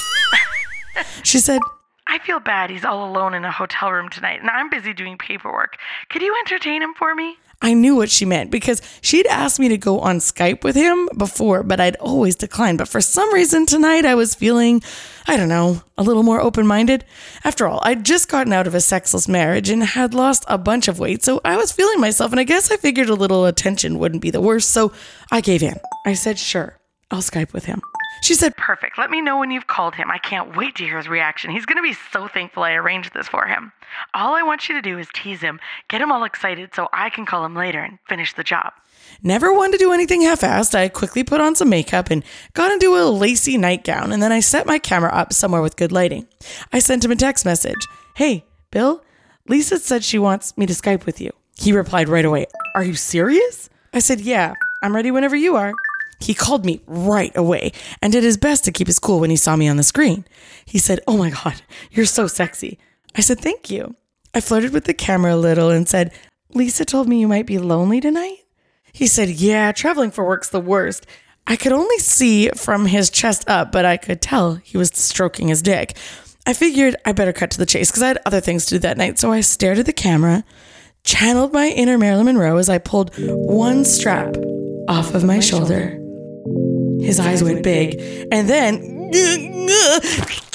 she 1.23 1.39
said, 1.39 1.61
I 2.07 2.19
feel 2.19 2.39
bad 2.39 2.69
he's 2.69 2.85
all 2.85 3.09
alone 3.09 3.33
in 3.33 3.43
a 3.43 3.51
hotel 3.51 3.91
room 3.91 4.09
tonight, 4.09 4.39
and 4.39 4.49
I'm 4.49 4.69
busy 4.69 4.93
doing 4.93 5.17
paperwork. 5.17 5.77
Could 6.09 6.21
you 6.21 6.35
entertain 6.45 6.83
him 6.83 6.93
for 6.93 7.15
me? 7.15 7.37
I 7.61 7.73
knew 7.73 7.95
what 7.95 8.09
she 8.09 8.25
meant 8.25 8.49
because 8.49 8.81
she'd 9.01 9.27
asked 9.27 9.59
me 9.59 9.69
to 9.69 9.77
go 9.77 9.99
on 9.99 10.17
Skype 10.17 10.63
with 10.63 10.75
him 10.75 11.07
before, 11.15 11.61
but 11.61 11.79
I'd 11.79 11.95
always 11.97 12.35
declined. 12.35 12.79
But 12.79 12.87
for 12.87 13.01
some 13.01 13.31
reason 13.33 13.65
tonight, 13.65 14.03
I 14.03 14.15
was 14.15 14.33
feeling, 14.33 14.81
I 15.27 15.37
don't 15.37 15.49
know, 15.49 15.83
a 15.97 16.03
little 16.03 16.23
more 16.23 16.41
open 16.41 16.65
minded. 16.65 17.05
After 17.43 17.67
all, 17.67 17.79
I'd 17.83 18.03
just 18.03 18.29
gotten 18.29 18.51
out 18.51 18.65
of 18.65 18.73
a 18.73 18.81
sexless 18.81 19.27
marriage 19.27 19.69
and 19.69 19.83
had 19.83 20.13
lost 20.15 20.43
a 20.47 20.57
bunch 20.57 20.87
of 20.87 20.99
weight, 20.99 21.23
so 21.23 21.39
I 21.45 21.57
was 21.57 21.71
feeling 21.71 21.99
myself, 21.99 22.31
and 22.31 22.39
I 22.39 22.45
guess 22.45 22.71
I 22.71 22.77
figured 22.77 23.09
a 23.09 23.15
little 23.15 23.45
attention 23.45 23.99
wouldn't 23.99 24.23
be 24.23 24.31
the 24.31 24.41
worst, 24.41 24.69
so 24.71 24.91
I 25.31 25.41
gave 25.41 25.61
in. 25.61 25.75
I 26.05 26.15
said, 26.15 26.39
sure, 26.39 26.79
I'll 27.11 27.21
Skype 27.21 27.53
with 27.53 27.65
him. 27.65 27.81
She 28.21 28.35
said, 28.35 28.55
Perfect. 28.55 28.97
Let 28.97 29.09
me 29.09 29.19
know 29.21 29.39
when 29.39 29.51
you've 29.51 29.67
called 29.67 29.95
him. 29.95 30.09
I 30.09 30.19
can't 30.19 30.55
wait 30.55 30.75
to 30.75 30.83
hear 30.83 30.97
his 30.97 31.09
reaction. 31.09 31.51
He's 31.51 31.65
going 31.65 31.77
to 31.77 31.81
be 31.81 31.97
so 32.13 32.27
thankful 32.27 32.63
I 32.63 32.73
arranged 32.73 33.13
this 33.13 33.27
for 33.27 33.45
him. 33.45 33.71
All 34.13 34.35
I 34.35 34.43
want 34.43 34.69
you 34.69 34.75
to 34.75 34.81
do 34.81 34.97
is 34.99 35.07
tease 35.13 35.41
him, 35.41 35.59
get 35.89 36.01
him 36.01 36.11
all 36.11 36.23
excited 36.23 36.73
so 36.73 36.87
I 36.93 37.09
can 37.09 37.25
call 37.25 37.43
him 37.43 37.55
later 37.55 37.79
and 37.79 37.97
finish 38.07 38.33
the 38.33 38.43
job. 38.43 38.73
Never 39.23 39.51
one 39.51 39.71
to 39.71 39.77
do 39.77 39.91
anything 39.91 40.21
half 40.21 40.41
assed, 40.41 40.75
I 40.75 40.87
quickly 40.87 41.23
put 41.23 41.41
on 41.41 41.55
some 41.55 41.69
makeup 41.69 42.09
and 42.11 42.23
got 42.53 42.71
into 42.71 42.95
a 42.95 43.09
lacy 43.09 43.57
nightgown, 43.57 44.11
and 44.11 44.21
then 44.21 44.31
I 44.31 44.39
set 44.39 44.67
my 44.67 44.79
camera 44.79 45.11
up 45.11 45.33
somewhere 45.33 45.61
with 45.61 45.75
good 45.75 45.91
lighting. 45.91 46.27
I 46.71 46.79
sent 46.79 47.03
him 47.03 47.11
a 47.11 47.15
text 47.15 47.43
message 47.43 47.87
Hey, 48.15 48.45
Bill, 48.69 49.03
Lisa 49.47 49.79
said 49.79 50.03
she 50.03 50.19
wants 50.19 50.55
me 50.57 50.65
to 50.67 50.73
Skype 50.73 51.05
with 51.05 51.19
you. 51.19 51.31
He 51.57 51.73
replied 51.73 52.07
right 52.07 52.25
away, 52.25 52.45
Are 52.75 52.83
you 52.83 52.93
serious? 52.93 53.69
I 53.93 53.99
said, 53.99 54.21
Yeah, 54.21 54.53
I'm 54.83 54.95
ready 54.95 55.11
whenever 55.11 55.35
you 55.35 55.55
are. 55.55 55.73
He 56.21 56.33
called 56.33 56.65
me 56.65 56.81
right 56.85 57.35
away 57.35 57.71
and 58.01 58.13
did 58.13 58.23
his 58.23 58.37
best 58.37 58.63
to 58.65 58.71
keep 58.71 58.87
his 58.87 58.99
cool 58.99 59.19
when 59.19 59.29
he 59.29 59.35
saw 59.35 59.55
me 59.55 59.67
on 59.67 59.77
the 59.77 59.83
screen. 59.83 60.25
He 60.65 60.77
said, 60.77 60.99
Oh 61.07 61.17
my 61.17 61.31
God, 61.31 61.61
you're 61.91 62.05
so 62.05 62.27
sexy. 62.27 62.79
I 63.15 63.21
said, 63.21 63.39
Thank 63.39 63.69
you. 63.69 63.95
I 64.33 64.39
flirted 64.39 64.71
with 64.71 64.85
the 64.85 64.93
camera 64.93 65.35
a 65.35 65.37
little 65.37 65.69
and 65.69 65.89
said, 65.89 66.13
Lisa 66.53 66.85
told 66.85 67.07
me 67.07 67.19
you 67.19 67.27
might 67.27 67.45
be 67.45 67.57
lonely 67.57 67.99
tonight. 67.99 68.37
He 68.93 69.07
said, 69.07 69.29
Yeah, 69.29 69.71
traveling 69.71 70.11
for 70.11 70.25
work's 70.25 70.49
the 70.49 70.59
worst. 70.59 71.05
I 71.47 71.55
could 71.55 71.71
only 71.71 71.97
see 71.97 72.49
from 72.49 72.85
his 72.85 73.09
chest 73.09 73.49
up, 73.49 73.71
but 73.71 73.83
I 73.83 73.97
could 73.97 74.21
tell 74.21 74.55
he 74.55 74.77
was 74.77 74.91
stroking 74.93 75.47
his 75.47 75.61
dick. 75.61 75.97
I 76.45 76.53
figured 76.53 76.95
I 77.05 77.11
better 77.11 77.33
cut 77.33 77.51
to 77.51 77.57
the 77.57 77.65
chase 77.65 77.89
because 77.89 78.03
I 78.03 78.07
had 78.09 78.19
other 78.25 78.41
things 78.41 78.65
to 78.65 78.75
do 78.75 78.79
that 78.79 78.97
night. 78.97 79.19
So 79.19 79.31
I 79.31 79.41
stared 79.41 79.79
at 79.79 79.85
the 79.85 79.93
camera, 79.93 80.43
channeled 81.03 81.53
my 81.53 81.67
inner 81.67 81.97
Marilyn 81.97 82.25
Monroe 82.25 82.57
as 82.57 82.69
I 82.69 82.77
pulled 82.77 83.11
one 83.17 83.85
strap 83.85 84.35
off 84.87 85.13
of 85.13 85.23
my 85.23 85.39
shoulder. 85.39 86.00
His 87.01 87.19
eyes 87.19 87.43
went 87.43 87.63
big, 87.63 87.95
and 88.31 88.49
then 88.49 89.11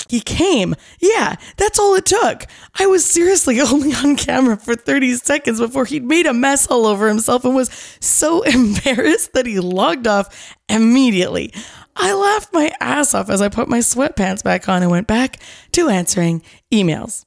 he 0.09 0.21
came. 0.21 0.75
Yeah, 1.01 1.37
that's 1.57 1.79
all 1.79 1.95
it 1.95 2.07
took. 2.07 2.45
I 2.79 2.87
was 2.87 3.05
seriously 3.05 3.61
only 3.63 3.93
on 3.95 4.17
camera 4.17 4.57
for 4.57 4.75
30 4.75 5.15
seconds 5.15 5.61
before 5.61 5.85
he'd 5.85 6.05
made 6.05 6.27
a 6.27 6.33
mess 6.33 6.67
all 6.69 6.87
over 6.87 7.09
himself 7.09 7.45
and 7.45 7.55
was 7.55 7.71
so 8.01 8.43
embarrassed 8.43 9.33
that 9.33 9.47
he 9.47 9.61
logged 9.61 10.07
off 10.07 10.55
immediately. 10.69 11.53
I 11.97 12.13
laughed 12.13 12.53
my 12.53 12.73
ass 12.81 13.15
off 13.15 13.31
as 13.31 13.41
I 13.41 13.49
put 13.49 13.69
my 13.69 13.79
sweatpants 13.79 14.45
back 14.45 14.69
on 14.69 14.83
and 14.83 14.91
went 14.91 15.07
back 15.07 15.39
to 15.73 15.89
answering 15.89 16.43
emails. 16.73 17.25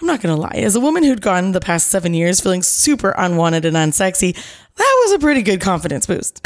I'm 0.00 0.06
not 0.06 0.22
gonna 0.22 0.36
lie, 0.36 0.54
as 0.54 0.74
a 0.74 0.80
woman 0.80 1.02
who'd 1.02 1.20
gone 1.20 1.52
the 1.52 1.60
past 1.60 1.88
seven 1.88 2.14
years 2.14 2.40
feeling 2.40 2.62
super 2.62 3.14
unwanted 3.16 3.64
and 3.64 3.76
unsexy, 3.76 4.34
that 4.34 5.02
was 5.04 5.12
a 5.12 5.18
pretty 5.18 5.42
good 5.42 5.60
confidence 5.60 6.06
boost. 6.06 6.40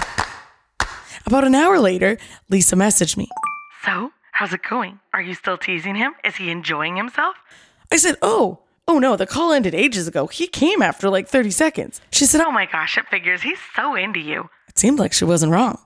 About 1.27 1.43
an 1.43 1.57
hour 1.57 1.81
later, 1.81 2.19
Lisa 2.49 2.77
messaged 2.77 3.17
me. 3.17 3.29
So, 3.85 4.13
how's 4.31 4.53
it 4.53 4.63
going? 4.63 5.01
Are 5.13 5.21
you 5.21 5.35
still 5.35 5.59
teasing 5.59 5.97
him? 5.97 6.15
Is 6.25 6.37
he 6.37 6.51
enjoying 6.51 6.97
himself? 6.97 7.35
I 7.91 7.97
said, 7.97 8.15
Oh, 8.23 8.61
oh 8.87 9.01
no, 9.01 9.17
the 9.17 9.27
call 9.27 9.51
ended 9.51 9.75
ages 9.75 10.07
ago. 10.07 10.29
He 10.29 10.47
came 10.47 10.83
after 10.83 11.11
like 11.11 11.27
30 11.27 11.51
seconds. 11.51 12.01
She 12.13 12.27
said, 12.27 12.43
Oh 12.43 12.53
my 12.53 12.67
gosh, 12.67 12.97
it 12.97 13.09
figures 13.09 13.43
he's 13.43 13.59
so 13.75 13.97
into 13.97 14.21
you. 14.21 14.51
It 14.69 14.79
seemed 14.79 15.01
like 15.01 15.13
she 15.13 15.25
wasn't 15.25 15.51
wrong. 15.51 15.81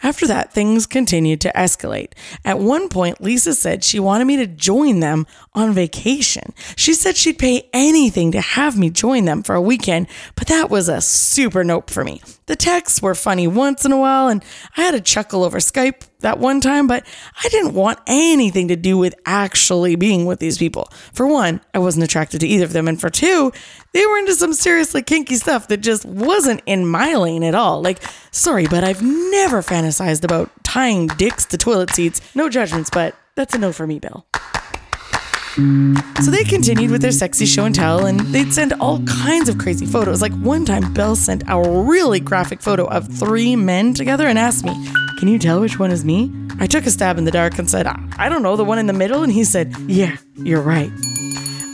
After 0.00 0.28
that, 0.28 0.52
things 0.52 0.86
continued 0.86 1.40
to 1.40 1.52
escalate. 1.56 2.12
At 2.44 2.60
one 2.60 2.88
point, 2.88 3.20
Lisa 3.20 3.54
said 3.54 3.82
she 3.82 3.98
wanted 3.98 4.26
me 4.26 4.36
to 4.36 4.46
join 4.46 5.00
them 5.00 5.26
on 5.54 5.72
vacation. 5.72 6.54
She 6.76 6.94
said 6.94 7.16
she'd 7.16 7.40
pay 7.40 7.68
anything 7.72 8.30
to 8.30 8.40
have 8.40 8.78
me 8.78 8.90
join 8.90 9.24
them 9.24 9.42
for 9.42 9.56
a 9.56 9.60
weekend, 9.60 10.06
but 10.36 10.46
that 10.46 10.70
was 10.70 10.88
a 10.88 11.00
super 11.00 11.64
nope 11.64 11.90
for 11.90 12.04
me. 12.04 12.22
The 12.48 12.56
texts 12.56 13.02
were 13.02 13.14
funny 13.14 13.46
once 13.46 13.84
in 13.84 13.92
a 13.92 13.98
while, 13.98 14.28
and 14.28 14.42
I 14.74 14.82
had 14.82 14.94
a 14.94 15.02
chuckle 15.02 15.44
over 15.44 15.58
Skype 15.58 16.08
that 16.20 16.38
one 16.38 16.62
time, 16.62 16.86
but 16.86 17.06
I 17.44 17.48
didn't 17.50 17.74
want 17.74 17.98
anything 18.06 18.68
to 18.68 18.76
do 18.76 18.96
with 18.96 19.14
actually 19.26 19.96
being 19.96 20.24
with 20.24 20.40
these 20.40 20.56
people. 20.56 20.88
For 21.12 21.26
one, 21.26 21.60
I 21.74 21.78
wasn't 21.78 22.04
attracted 22.04 22.40
to 22.40 22.48
either 22.48 22.64
of 22.64 22.72
them, 22.72 22.88
and 22.88 22.98
for 22.98 23.10
two, 23.10 23.52
they 23.92 24.06
were 24.06 24.16
into 24.16 24.34
some 24.34 24.54
seriously 24.54 25.02
kinky 25.02 25.34
stuff 25.34 25.68
that 25.68 25.82
just 25.82 26.06
wasn't 26.06 26.62
in 26.64 26.86
my 26.86 27.14
lane 27.16 27.44
at 27.44 27.54
all. 27.54 27.82
Like, 27.82 28.00
sorry, 28.30 28.66
but 28.66 28.82
I've 28.82 29.02
never 29.02 29.60
fantasized 29.60 30.24
about 30.24 30.50
tying 30.64 31.08
dicks 31.08 31.44
to 31.46 31.58
toilet 31.58 31.90
seats. 31.90 32.22
No 32.34 32.48
judgments, 32.48 32.88
but 32.90 33.14
that's 33.34 33.54
a 33.54 33.58
no 33.58 33.72
for 33.72 33.86
me, 33.86 33.98
Bill. 33.98 34.26
So 35.58 36.30
they 36.30 36.44
continued 36.44 36.92
with 36.92 37.02
their 37.02 37.10
sexy 37.10 37.44
show 37.44 37.64
and 37.64 37.74
tell, 37.74 38.06
and 38.06 38.20
they'd 38.20 38.52
send 38.52 38.74
all 38.74 39.02
kinds 39.04 39.48
of 39.48 39.58
crazy 39.58 39.86
photos. 39.86 40.22
Like 40.22 40.32
one 40.34 40.64
time, 40.64 40.92
Bill 40.92 41.16
sent 41.16 41.42
a 41.48 41.60
really 41.60 42.20
graphic 42.20 42.62
photo 42.62 42.84
of 42.84 43.08
three 43.08 43.56
men 43.56 43.92
together 43.92 44.28
and 44.28 44.38
asked 44.38 44.64
me, 44.64 44.72
Can 45.18 45.26
you 45.26 45.36
tell 45.36 45.60
which 45.60 45.80
one 45.80 45.90
is 45.90 46.04
me? 46.04 46.32
I 46.60 46.68
took 46.68 46.86
a 46.86 46.90
stab 46.92 47.18
in 47.18 47.24
the 47.24 47.32
dark 47.32 47.58
and 47.58 47.68
said, 47.68 47.88
I 47.88 48.28
don't 48.28 48.44
know, 48.44 48.54
the 48.54 48.64
one 48.64 48.78
in 48.78 48.86
the 48.86 48.92
middle? 48.92 49.24
And 49.24 49.32
he 49.32 49.42
said, 49.42 49.74
Yeah, 49.88 50.16
you're 50.36 50.62
right. 50.62 50.92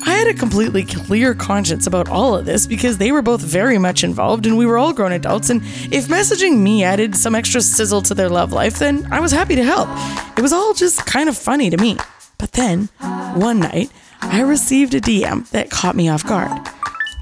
I 0.06 0.10
had 0.10 0.28
a 0.28 0.34
completely 0.34 0.84
clear 0.84 1.34
conscience 1.34 1.86
about 1.86 2.08
all 2.08 2.34
of 2.36 2.46
this 2.46 2.66
because 2.66 2.96
they 2.96 3.12
were 3.12 3.22
both 3.22 3.42
very 3.42 3.76
much 3.76 4.02
involved 4.02 4.46
and 4.46 4.56
we 4.56 4.64
were 4.64 4.78
all 4.78 4.94
grown 4.94 5.12
adults. 5.12 5.50
And 5.50 5.60
if 5.92 6.08
messaging 6.08 6.58
me 6.58 6.84
added 6.84 7.14
some 7.16 7.34
extra 7.34 7.60
sizzle 7.60 8.00
to 8.02 8.14
their 8.14 8.30
love 8.30 8.50
life, 8.50 8.78
then 8.78 9.06
I 9.12 9.20
was 9.20 9.32
happy 9.32 9.56
to 9.56 9.64
help. 9.64 9.88
It 10.38 10.42
was 10.42 10.54
all 10.54 10.72
just 10.72 11.04
kind 11.04 11.28
of 11.28 11.36
funny 11.36 11.68
to 11.68 11.76
me. 11.76 11.98
But 12.44 12.52
then, 12.52 12.90
one 13.36 13.60
night, 13.60 13.90
I 14.20 14.42
received 14.42 14.92
a 14.92 15.00
DM 15.00 15.48
that 15.48 15.70
caught 15.70 15.96
me 15.96 16.10
off 16.10 16.26
guard. 16.26 16.50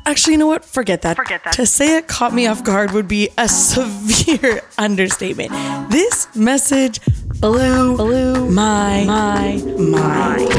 Actually, 0.04 0.32
you 0.32 0.38
know 0.40 0.48
what? 0.48 0.64
Forget 0.64 1.02
that. 1.02 1.16
Forget 1.16 1.44
that. 1.44 1.52
To 1.52 1.64
say 1.64 1.96
it 1.96 2.08
caught 2.08 2.34
me 2.34 2.48
off 2.48 2.64
guard 2.64 2.90
would 2.90 3.06
be 3.06 3.28
a 3.38 3.48
severe 3.48 4.62
understatement. 4.78 5.52
This 5.92 6.26
message 6.34 6.98
blew, 7.38 7.96
blew 7.96 8.50
my, 8.50 9.04
my 9.04 9.62
mind. 9.78 10.52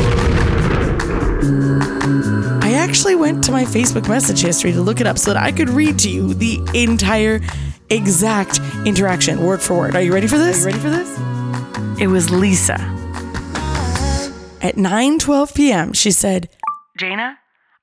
I 2.64 2.72
actually 2.72 3.16
went 3.16 3.44
to 3.44 3.52
my 3.52 3.66
Facebook 3.66 4.08
message 4.08 4.40
history 4.40 4.72
to 4.72 4.82
look 4.82 5.02
it 5.02 5.08
up 5.08 5.18
so 5.18 5.34
that 5.34 5.44
I 5.44 5.52
could 5.52 5.70
read 5.70 6.00
to 6.00 6.10
you 6.10 6.34
the 6.34 6.62
entire 6.74 7.42
exact 7.90 8.62
interaction, 8.86 9.44
word 9.44 9.62
for 9.62 9.78
word. 9.78 9.96
Are 9.98 10.02
you 10.02 10.14
ready 10.14 10.28
for 10.28 10.38
this? 10.38 10.66
Are 10.66 10.70
you 10.70 10.78
ready 10.78 10.80
for 10.80 10.90
this? 10.90 12.00
It 12.00 12.08
was 12.08 12.30
Lisa. 12.30 12.93
At 14.64 14.76
9:12 14.76 15.54
p.m., 15.54 15.94
she 15.94 16.10
said, 16.10 16.50
"Jayna, 16.98 17.36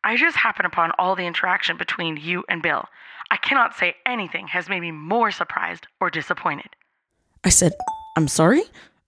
I 0.03 0.16
just 0.16 0.38
happened 0.38 0.66
upon 0.66 0.93
all 0.99 1.14
the 1.14 1.27
interaction 1.27 1.77
between 1.77 2.16
you 2.16 2.43
and 2.49 2.62
Bill. 2.62 2.87
I 3.31 3.37
cannot 3.37 3.77
say 3.77 3.97
anything 4.07 4.49
has 4.49 4.69
made 4.69 4.81
me 4.81 4.90
more 4.90 5.31
surprised 5.31 5.87
or 6.01 6.09
disappointed. 6.09 6.71
I 7.45 7.51
said, 7.51 7.75
I'm 8.16 8.29
sorry? 8.29 8.62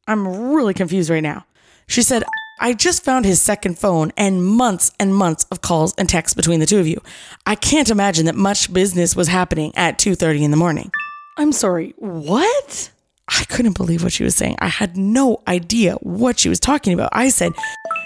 I'm 0.07 0.53
really 0.53 0.75
confused 0.75 1.11
right 1.11 1.23
now. 1.23 1.47
She 1.87 2.03
said, 2.03 2.23
I 2.61 2.75
just 2.75 3.05
found 3.05 3.25
his 3.25 3.43
second 3.43 3.79
phone 3.79 4.13
and 4.17 4.45
months 4.45 4.93
and 5.01 5.15
months 5.15 5.47
of 5.51 5.63
calls 5.63 5.95
and 5.97 6.09
texts 6.09 6.35
between 6.35 6.61
the 6.61 6.67
two 6.67 6.79
of 6.79 6.87
you. 6.87 7.01
I 7.47 7.55
can't 7.55 7.91
imagine 7.91 8.27
that 8.27 8.37
much 8.37 8.73
business 8.73 9.17
was 9.17 9.29
happening 9.29 9.73
at 9.75 9.99
2:30 9.99 10.43
in 10.43 10.51
the 10.51 10.57
morning. 10.57 10.91
I'm 11.39 11.53
sorry. 11.53 11.95
What? 11.97 12.91
I 13.29 13.45
couldn't 13.45 13.77
believe 13.77 14.03
what 14.03 14.13
she 14.13 14.25
was 14.25 14.35
saying. 14.35 14.57
I 14.59 14.69
had 14.69 14.97
no 14.97 15.43
idea 15.47 15.95
what 15.97 16.39
she 16.39 16.49
was 16.49 16.61
talking 16.61 16.93
about. 16.93 17.11
I 17.13 17.29
said, 17.29 17.53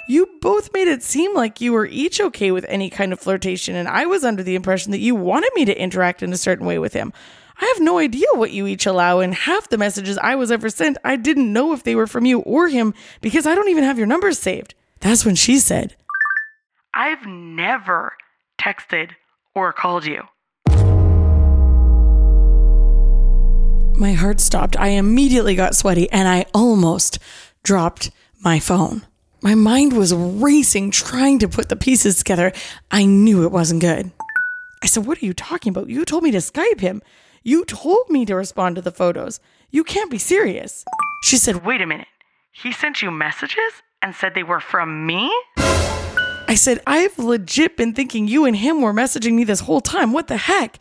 You 0.09 0.29
both 0.41 0.73
made 0.73 0.89
it 0.89 1.03
seem 1.03 1.35
like 1.35 1.61
you 1.61 1.73
were 1.73 1.87
each 1.87 2.21
okay 2.21 2.51
with 2.51 2.67
any 2.69 2.91
kind 2.91 3.13
of 3.13 3.21
flirtation, 3.21 3.75
and 3.75 3.89
I 3.89 4.07
was 4.07 4.25
under 4.25 4.43
the 4.43 4.55
impression 4.55 4.93
that 4.93 4.99
you 4.99 5.15
wanted 5.15 5.51
me 5.55 5.65
to 5.65 5.81
interact 5.81 6.23
in 6.23 6.33
a 6.33 6.37
certain 6.37 6.67
way 6.67 6.79
with 6.79 6.93
him. 6.93 7.13
I 7.61 7.65
have 7.75 7.83
no 7.83 7.99
idea 7.99 8.27
what 8.35 8.51
you 8.51 8.67
each 8.67 8.85
allow, 8.85 9.21
and 9.21 9.35
half 9.35 9.69
the 9.69 9.79
messages 9.79 10.19
I 10.19 10.35
was 10.35 10.51
ever 10.53 10.69
sent, 10.69 10.99
I 11.03 11.17
didn't 11.17 11.53
know 11.53 11.73
if 11.73 11.83
they 11.85 11.95
were 11.95 12.07
from 12.07 12.27
you 12.27 12.41
or 12.41 12.69
him 12.69 12.93
because 13.23 13.47
I 13.47 13.55
don't 13.55 13.71
even 13.71 13.85
have 13.85 13.99
your 13.99 14.07
numbers 14.07 14.39
saved. 14.39 14.75
That's 15.01 15.25
when 15.25 15.35
she 15.35 15.59
said, 15.59 15.97
I've 16.93 17.27
never 17.27 18.13
texted 18.61 19.13
or 19.55 19.73
called 19.73 20.05
you. 20.05 20.23
My 23.99 24.13
heart 24.13 24.41
stopped. 24.41 24.79
I 24.79 24.89
immediately 24.89 25.55
got 25.55 25.75
sweaty 25.75 26.11
and 26.13 26.29
I 26.29 26.45
almost 26.53 27.19
dropped 27.63 28.11
my 28.43 28.61
phone. 28.61 29.07
My 29.41 29.55
mind 29.55 29.95
was 29.95 30.15
racing, 30.15 30.91
trying 30.91 31.39
to 31.39 31.49
put 31.49 31.71
the 31.71 31.77
pieces 31.77 32.17
together. 32.17 32.53
I 32.91 33.07
knew 33.07 33.43
it 33.45 33.53
wasn't 33.53 33.81
good. 33.81 34.11
I 34.83 34.87
said, 34.87 35.07
What 35.07 35.23
are 35.23 35.25
you 35.25 35.33
talking 35.33 35.71
about? 35.71 35.89
You 35.89 36.05
told 36.05 36.25
me 36.25 36.31
to 36.33 36.39
Skype 36.39 36.81
him. 36.81 37.01
You 37.43 37.65
told 37.65 38.11
me 38.11 38.27
to 38.27 38.35
respond 38.35 38.77
to 38.77 38.83
the 38.83 38.91
photos. 38.91 39.41
You 39.71 39.83
can't 39.83 40.11
be 40.11 40.19
serious. 40.19 40.85
She 41.23 41.39
said, 41.39 41.65
Wait 41.65 41.81
a 41.81 41.87
minute. 41.87 42.09
He 42.53 42.73
sent 42.73 43.01
you 43.01 43.11
messages 43.11 43.83
and 44.03 44.15
said 44.15 44.35
they 44.35 44.43
were 44.43 44.61
from 44.61 45.07
me? 45.07 45.33
I 45.57 46.55
said, 46.55 46.81
I've 46.87 47.19
legit 47.19 47.79
been 47.79 47.95
thinking 47.95 48.29
you 48.29 48.45
and 48.45 48.57
him 48.57 48.83
were 48.83 48.93
messaging 48.93 49.33
me 49.33 49.45
this 49.45 49.61
whole 49.61 49.81
time. 49.81 50.13
What 50.13 50.29
the 50.29 50.37
heck? 50.37 50.79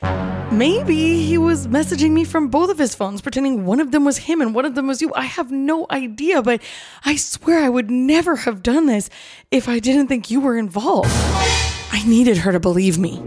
Maybe 0.52 1.26
he 1.26 1.38
was 1.38 1.68
messaging 1.68 2.12
me 2.12 2.24
from 2.24 2.50
both 2.50 2.70
of 2.70 2.78
his 2.78 2.94
phones, 2.94 3.20
pretending 3.22 3.66
one 3.66 3.80
of 3.80 3.92
them 3.92 4.06
was 4.06 4.18
him 4.18 4.42
and 4.42 4.54
one 4.54 4.64
of 4.64 4.76
them 4.76 4.88
was 4.88 5.02
you. 5.02 5.12
I 5.16 5.24
have 5.24 5.52
no 5.52 5.88
idea, 5.90 6.42
but 6.42 6.62
I 7.04 7.16
swear 7.16 7.64
I 7.64 7.70
would 7.70 7.90
never 7.90 8.36
have 8.38 8.62
done 8.62 8.86
this 8.86 9.10
if 9.50 9.68
I 9.68 9.80
didn't 9.80 10.08
think 10.08 10.30
you 10.30 10.40
were 10.40 10.56
involved. 10.58 11.10
I 11.12 12.04
needed 12.06 12.38
her 12.38 12.52
to 12.52 12.60
believe 12.60 13.00
me. 13.00 13.22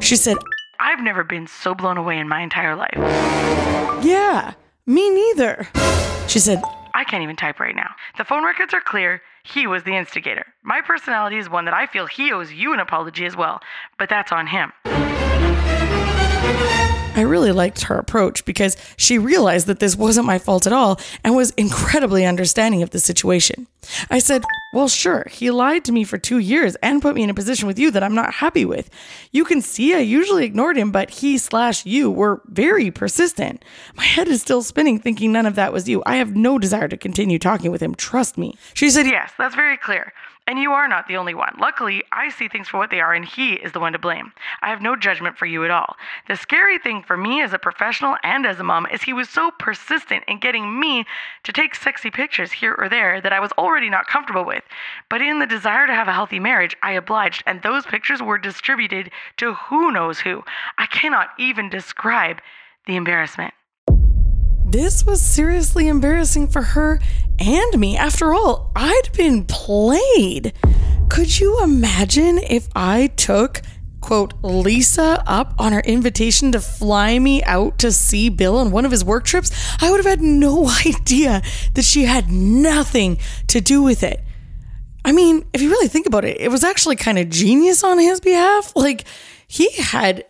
She 0.00 0.16
said, 0.16 0.36
I've 0.80 1.02
never 1.02 1.24
been 1.24 1.46
so 1.46 1.74
blown 1.74 1.96
away 1.96 2.18
in 2.18 2.28
my 2.28 2.40
entire 2.40 2.74
life. 2.74 2.96
Yeah, 4.04 4.54
me 4.86 5.10
neither. 5.10 5.68
She 6.26 6.40
said, 6.40 6.60
I 6.94 7.04
can't 7.04 7.22
even 7.22 7.36
type 7.36 7.60
right 7.60 7.76
now. 7.76 7.90
The 8.16 8.24
phone 8.24 8.44
records 8.44 8.74
are 8.74 8.80
clear. 8.80 9.22
He 9.44 9.66
was 9.66 9.84
the 9.84 9.96
instigator. 9.96 10.46
My 10.62 10.80
personality 10.82 11.38
is 11.38 11.48
one 11.48 11.64
that 11.66 11.74
I 11.74 11.86
feel 11.86 12.06
he 12.06 12.32
owes 12.32 12.52
you 12.52 12.74
an 12.74 12.80
apology 12.80 13.24
as 13.24 13.36
well, 13.36 13.60
but 13.98 14.08
that's 14.08 14.32
on 14.32 14.48
him. 14.48 14.72
I 17.18 17.22
really 17.22 17.50
liked 17.50 17.82
her 17.82 17.98
approach 17.98 18.44
because 18.44 18.76
she 18.96 19.18
realized 19.18 19.66
that 19.66 19.80
this 19.80 19.96
wasn't 19.96 20.28
my 20.28 20.38
fault 20.38 20.68
at 20.68 20.72
all 20.72 21.00
and 21.24 21.34
was 21.34 21.50
incredibly 21.56 22.24
understanding 22.24 22.80
of 22.80 22.90
the 22.90 23.00
situation. 23.00 23.66
I 24.08 24.20
said, 24.20 24.44
Well, 24.72 24.86
sure, 24.86 25.26
he 25.28 25.50
lied 25.50 25.84
to 25.86 25.92
me 25.92 26.04
for 26.04 26.16
two 26.16 26.38
years 26.38 26.76
and 26.76 27.02
put 27.02 27.16
me 27.16 27.24
in 27.24 27.30
a 27.30 27.34
position 27.34 27.66
with 27.66 27.76
you 27.76 27.90
that 27.90 28.04
I'm 28.04 28.14
not 28.14 28.34
happy 28.34 28.64
with. 28.64 28.88
You 29.32 29.44
can 29.44 29.62
see 29.62 29.96
I 29.96 29.98
usually 29.98 30.44
ignored 30.44 30.76
him, 30.76 30.92
but 30.92 31.10
he 31.10 31.38
slash 31.38 31.84
you 31.84 32.08
were 32.08 32.40
very 32.46 32.92
persistent. 32.92 33.64
My 33.96 34.04
head 34.04 34.28
is 34.28 34.40
still 34.40 34.62
spinning 34.62 35.00
thinking 35.00 35.32
none 35.32 35.46
of 35.46 35.56
that 35.56 35.72
was 35.72 35.88
you. 35.88 36.04
I 36.06 36.16
have 36.16 36.36
no 36.36 36.56
desire 36.56 36.86
to 36.86 36.96
continue 36.96 37.40
talking 37.40 37.72
with 37.72 37.82
him. 37.82 37.96
Trust 37.96 38.38
me. 38.38 38.56
She 38.74 38.90
said, 38.90 39.06
Yes, 39.06 39.32
that's 39.36 39.56
very 39.56 39.76
clear. 39.76 40.12
And 40.48 40.58
you 40.58 40.72
are 40.72 40.88
not 40.88 41.06
the 41.06 41.18
only 41.18 41.34
one. 41.34 41.54
Luckily, 41.60 42.02
I 42.10 42.30
see 42.30 42.48
things 42.48 42.68
for 42.68 42.78
what 42.78 42.88
they 42.88 43.00
are, 43.00 43.12
and 43.12 43.22
he 43.22 43.52
is 43.52 43.72
the 43.72 43.80
one 43.80 43.92
to 43.92 43.98
blame. 43.98 44.32
I 44.62 44.70
have 44.70 44.80
no 44.80 44.96
judgment 44.96 45.36
for 45.36 45.44
you 45.44 45.62
at 45.62 45.70
all. 45.70 45.96
The 46.26 46.36
scary 46.36 46.78
thing 46.78 47.02
for 47.02 47.18
me 47.18 47.42
as 47.42 47.52
a 47.52 47.58
professional 47.58 48.16
and 48.22 48.46
as 48.46 48.58
a 48.58 48.64
mom 48.64 48.86
is 48.86 49.02
he 49.02 49.12
was 49.12 49.28
so 49.28 49.50
persistent 49.58 50.24
in 50.26 50.38
getting 50.38 50.80
me 50.80 51.04
to 51.44 51.52
take 51.52 51.74
sexy 51.74 52.10
pictures 52.10 52.50
here 52.50 52.74
or 52.78 52.88
there 52.88 53.20
that 53.20 53.34
I 53.34 53.40
was 53.40 53.52
already 53.58 53.90
not 53.90 54.06
comfortable 54.06 54.46
with. 54.46 54.64
But 55.10 55.20
in 55.20 55.38
the 55.38 55.46
desire 55.46 55.86
to 55.86 55.94
have 55.94 56.08
a 56.08 56.14
healthy 56.14 56.40
marriage, 56.40 56.74
I 56.82 56.92
obliged, 56.92 57.42
and 57.44 57.60
those 57.60 57.84
pictures 57.84 58.22
were 58.22 58.38
distributed 58.38 59.10
to 59.36 59.52
who 59.52 59.92
knows 59.92 60.18
who. 60.18 60.44
I 60.78 60.86
cannot 60.86 61.28
even 61.38 61.68
describe 61.68 62.40
the 62.86 62.96
embarrassment. 62.96 63.52
This 64.70 65.06
was 65.06 65.22
seriously 65.22 65.88
embarrassing 65.88 66.48
for 66.48 66.60
her 66.60 67.00
and 67.38 67.80
me. 67.80 67.96
After 67.96 68.34
all, 68.34 68.70
I'd 68.76 69.10
been 69.14 69.46
played. 69.46 70.52
Could 71.08 71.40
you 71.40 71.62
imagine 71.64 72.36
if 72.36 72.68
I 72.76 73.06
took, 73.16 73.62
quote, 74.02 74.34
Lisa 74.42 75.24
up 75.26 75.54
on 75.58 75.72
her 75.72 75.80
invitation 75.80 76.52
to 76.52 76.60
fly 76.60 77.18
me 77.18 77.42
out 77.44 77.78
to 77.78 77.90
see 77.90 78.28
Bill 78.28 78.58
on 78.58 78.70
one 78.70 78.84
of 78.84 78.90
his 78.90 79.02
work 79.02 79.24
trips? 79.24 79.50
I 79.80 79.90
would 79.90 80.04
have 80.04 80.18
had 80.18 80.20
no 80.20 80.68
idea 80.86 81.40
that 81.72 81.86
she 81.86 82.04
had 82.04 82.30
nothing 82.30 83.16
to 83.46 83.62
do 83.62 83.82
with 83.82 84.02
it. 84.02 84.22
I 85.02 85.12
mean, 85.12 85.46
if 85.54 85.62
you 85.62 85.70
really 85.70 85.88
think 85.88 86.06
about 86.06 86.26
it, 86.26 86.42
it 86.42 86.50
was 86.50 86.62
actually 86.62 86.96
kind 86.96 87.18
of 87.18 87.30
genius 87.30 87.82
on 87.82 87.98
his 87.98 88.20
behalf. 88.20 88.74
Like, 88.76 89.04
he 89.46 89.70
had 89.78 90.26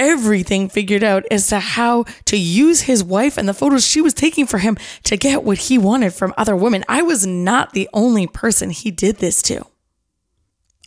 everything 0.00 0.68
figured 0.68 1.04
out 1.04 1.24
as 1.30 1.46
to 1.48 1.60
how 1.60 2.04
to 2.24 2.36
use 2.36 2.82
his 2.82 3.04
wife 3.04 3.36
and 3.36 3.46
the 3.46 3.54
photos 3.54 3.86
she 3.86 4.00
was 4.00 4.14
taking 4.14 4.46
for 4.46 4.58
him 4.58 4.76
to 5.04 5.16
get 5.16 5.44
what 5.44 5.58
he 5.58 5.78
wanted 5.78 6.12
from 6.12 6.34
other 6.36 6.56
women. 6.56 6.82
I 6.88 7.02
was 7.02 7.26
not 7.26 7.74
the 7.74 7.88
only 7.92 8.26
person 8.26 8.70
he 8.70 8.90
did 8.90 9.18
this 9.18 9.42
to. 9.42 9.64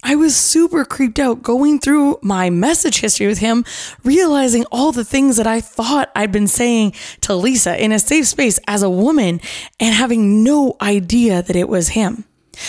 I 0.06 0.15
was 0.15 0.36
super 0.36 0.84
creeped 0.84 1.17
out 1.17 1.43
going 1.43 1.80
through 1.80 2.19
my 2.21 2.49
message 2.49 2.99
history 2.99 3.28
with 3.28 3.38
him, 3.38 3.63
realizing 4.04 4.65
all 4.69 4.91
the 4.91 5.06
things 5.06 5.38
that 5.38 5.47
I 5.47 5.62
thought 5.62 6.12
I'd 6.13 6.32
been 6.32 6.47
saying 6.47 6.93
to 7.21 7.36
Lisa 7.36 7.82
in 7.82 7.93
a 7.93 7.99
safe 7.99 8.28
space 8.28 8.60
as 8.67 8.84
a 8.84 8.89
woman 8.89 9.39
and 9.80 9.95
having 9.95 10.43
no 10.43 10.76
idea 10.82 11.41
that 11.41 11.56
it 11.56 11.69
was 11.69 11.89
him. 11.89 12.26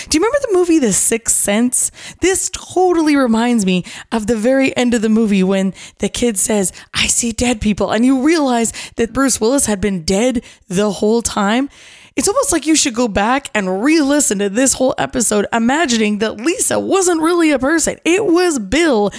Do 0.09 0.17
you 0.17 0.21
remember 0.21 0.39
the 0.41 0.55
movie 0.55 0.79
The 0.79 0.93
Sixth 0.93 1.37
Sense? 1.37 1.91
This 2.21 2.51
totally 2.51 3.17
reminds 3.17 3.67
me 3.67 3.85
of 4.11 4.27
the 4.27 4.37
very 4.37 4.75
end 4.77 4.95
of 4.95 5.03
the 5.03 5.09
movie 5.09 5.43
when 5.43 5.75
the 5.99 6.09
kid 6.09 6.39
says, 6.39 6.73
I 6.95 7.07
see 7.07 7.33
dead 7.33 7.61
people, 7.61 7.91
and 7.91 8.05
you 8.05 8.23
realize 8.25 8.73
that 8.97 9.13
Bruce 9.13 9.41
Willis 9.41 9.67
had 9.67 9.81
been 9.81 10.03
dead 10.05 10.43
the 10.69 10.91
whole 10.91 11.21
time. 11.23 11.69
It's 12.17 12.29
almost 12.29 12.53
like 12.53 12.67
you 12.67 12.77
should 12.77 12.95
go 12.95 13.09
back 13.09 13.49
and 13.55 13.83
re 13.83 14.01
listen 14.01 14.39
to 14.39 14.49
this 14.49 14.75
whole 14.75 14.95
episode, 14.99 15.47
imagining 15.53 16.19
that 16.19 16.37
Lisa 16.41 16.79
wasn't 16.79 17.21
really 17.21 17.51
a 17.51 17.59
person. 17.59 17.99
It 18.05 18.25
was 18.25 18.59
Bill 18.59 19.11
the, 19.11 19.17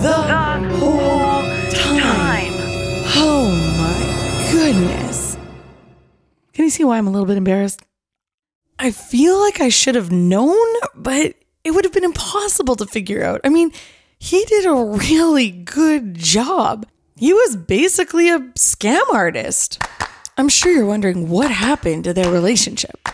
The 0.00 0.12
whole 0.78 1.42
time. 1.70 2.00
time. 2.00 2.52
Oh 3.20 3.50
my 3.78 4.50
goodness. 4.52 5.36
Can 6.54 6.64
you 6.64 6.70
see 6.70 6.84
why 6.84 6.98
I'm 6.98 7.06
a 7.06 7.10
little 7.10 7.26
bit 7.26 7.36
embarrassed? 7.36 7.82
I 8.78 8.92
feel 8.92 9.38
like 9.40 9.60
I 9.60 9.70
should 9.70 9.96
have 9.96 10.12
known, 10.12 10.66
but 10.94 11.34
it 11.64 11.72
would 11.72 11.84
have 11.84 11.92
been 11.92 12.04
impossible 12.04 12.76
to 12.76 12.86
figure 12.86 13.24
out. 13.24 13.40
I 13.42 13.48
mean, 13.48 13.72
he 14.18 14.44
did 14.44 14.66
a 14.66 14.74
really 14.74 15.50
good 15.50 16.14
job. 16.14 16.86
He 17.16 17.32
was 17.32 17.56
basically 17.56 18.28
a 18.28 18.38
scam 18.38 19.02
artist. 19.12 19.82
I'm 20.36 20.48
sure 20.48 20.70
you're 20.70 20.86
wondering 20.86 21.28
what 21.28 21.50
happened 21.50 22.04
to 22.04 22.14
their 22.14 22.30
relationship. 22.30 23.08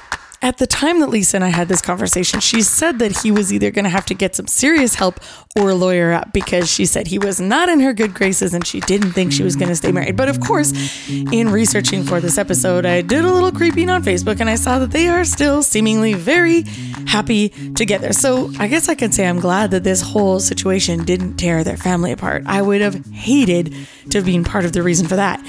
At 0.45 0.59
the 0.59 0.67
time 0.67 1.01
that 1.01 1.09
Lisa 1.09 1.39
and 1.39 1.45
I 1.45 1.49
had 1.49 1.69
this 1.69 1.81
conversation, 1.81 2.39
she 2.39 2.61
said 2.61 2.99
that 2.99 3.23
he 3.23 3.31
was 3.31 3.51
either 3.51 3.71
going 3.71 3.85
to 3.85 3.91
have 3.91 4.05
to 4.05 4.15
get 4.15 4.37
some 4.37 4.47
serious 4.47 4.95
help 4.95 5.19
or 5.59 5.73
lawyer 5.73 6.13
up 6.13 6.35
because 6.35 6.71
she 6.71 6.85
said 6.85 7.07
he 7.07 7.19
was 7.19 7.41
not 7.41 7.71
in 7.71 7.81
her 7.81 7.95
good 7.95 8.13
graces 8.13 8.53
and 8.53 8.67
she 8.67 8.81
didn't 8.81 9.13
think 9.13 9.33
she 9.33 9.43
was 9.43 9.57
going 9.57 9.71
to 9.71 9.75
stay 9.75 9.91
married. 9.91 10.17
But 10.17 10.29
of 10.29 10.41
course, 10.41 10.75
in 11.09 11.49
researching 11.49 12.05
for 12.05 12.21
this 12.21 12.37
episode, 12.37 12.85
I 12.85 13.01
did 13.01 13.25
a 13.25 13.33
little 13.33 13.53
creeping 13.53 13.89
on 13.89 14.03
Facebook 14.03 14.39
and 14.39 14.51
I 14.51 14.57
saw 14.57 14.79
that 14.81 14.91
they 14.91 15.09
are 15.09 15.25
still 15.25 15.63
seemingly 15.63 16.13
very 16.13 16.65
happy 17.07 17.49
together. 17.75 18.13
So 18.13 18.51
I 18.59 18.69
guess 18.69 18.91
I 18.91 18.95
can 18.95 19.13
say 19.13 19.27
I'm 19.27 19.41
glad 19.41 19.71
that 19.71 19.83
this 19.83 20.03
whole 20.03 20.41
situation 20.41 21.07
didn't 21.07 21.39
tear 21.39 21.65
their 21.65 21.79
family 21.79 22.13
apart. 22.13 22.43
I 22.45 22.61
would 22.61 22.83
have 22.83 23.03
hated 23.15 23.75
to 24.11 24.19
have 24.19 24.27
been 24.27 24.45
part 24.45 24.67
of 24.67 24.75
the 24.75 24.83
reason 24.83 25.09
for 25.09 25.17
that. 25.17 25.43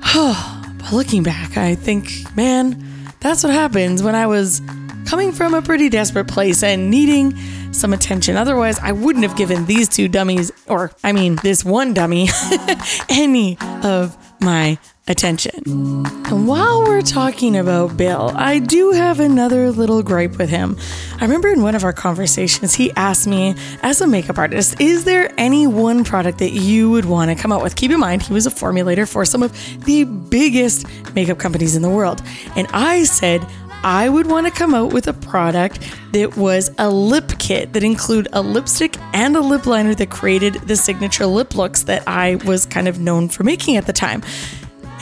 but 0.78 0.92
looking 0.94 1.22
back, 1.22 1.58
I 1.58 1.74
think, 1.74 2.10
man, 2.34 2.89
that's 3.20 3.44
what 3.44 3.52
happens 3.52 4.02
when 4.02 4.14
I 4.14 4.26
was 4.26 4.62
coming 5.06 5.32
from 5.32 5.54
a 5.54 5.62
pretty 5.62 5.88
desperate 5.88 6.28
place 6.28 6.62
and 6.62 6.90
needing 6.90 7.36
some 7.72 7.92
attention. 7.92 8.36
Otherwise, 8.36 8.78
I 8.78 8.92
wouldn't 8.92 9.24
have 9.24 9.36
given 9.36 9.66
these 9.66 9.88
two 9.88 10.08
dummies, 10.08 10.50
or 10.66 10.92
I 11.04 11.12
mean, 11.12 11.36
this 11.36 11.64
one 11.64 11.94
dummy, 11.94 12.28
any 13.08 13.58
of 13.82 14.16
my 14.40 14.78
attention. 15.08 15.62
And 15.66 16.46
while 16.46 16.82
we're 16.82 17.02
talking 17.02 17.56
about 17.56 17.96
Bill, 17.96 18.32
I 18.34 18.60
do 18.60 18.92
have 18.92 19.18
another 19.18 19.70
little 19.70 20.02
gripe 20.02 20.38
with 20.38 20.48
him. 20.48 20.78
I 21.18 21.24
remember 21.24 21.48
in 21.48 21.62
one 21.62 21.74
of 21.74 21.82
our 21.82 21.92
conversations, 21.92 22.74
he 22.74 22.92
asked 22.92 23.26
me, 23.26 23.56
as 23.82 24.00
a 24.00 24.06
makeup 24.06 24.38
artist, 24.38 24.80
is 24.80 25.04
there 25.04 25.32
any 25.36 25.66
one 25.66 26.04
product 26.04 26.38
that 26.38 26.52
you 26.52 26.90
would 26.90 27.04
want 27.04 27.30
to 27.30 27.34
come 27.34 27.52
out 27.52 27.62
with? 27.62 27.76
Keep 27.76 27.90
in 27.90 28.00
mind, 28.00 28.22
he 28.22 28.32
was 28.32 28.46
a 28.46 28.50
formulator 28.50 29.10
for 29.10 29.24
some 29.24 29.42
of 29.42 29.52
the 29.84 30.04
biggest 30.04 30.86
makeup 31.14 31.38
companies 31.38 31.74
in 31.74 31.82
the 31.82 31.90
world. 31.90 32.22
And 32.54 32.68
I 32.72 33.04
said, 33.04 33.44
I 33.82 34.08
would 34.08 34.26
want 34.26 34.46
to 34.46 34.52
come 34.52 34.74
out 34.74 34.92
with 34.92 35.08
a 35.08 35.12
product 35.12 35.80
that 36.12 36.36
was 36.36 36.70
a 36.78 36.90
lip 36.90 37.32
kit 37.38 37.72
that 37.72 37.82
include 37.82 38.28
a 38.32 38.42
lipstick 38.42 38.96
and 39.14 39.36
a 39.36 39.40
lip 39.40 39.66
liner 39.66 39.94
that 39.94 40.10
created 40.10 40.54
the 40.54 40.76
signature 40.76 41.26
lip 41.26 41.54
looks 41.54 41.84
that 41.84 42.02
I 42.06 42.36
was 42.36 42.66
kind 42.66 42.88
of 42.88 42.98
known 42.98 43.28
for 43.28 43.42
making 43.42 43.76
at 43.76 43.86
the 43.86 43.92
time. 43.92 44.22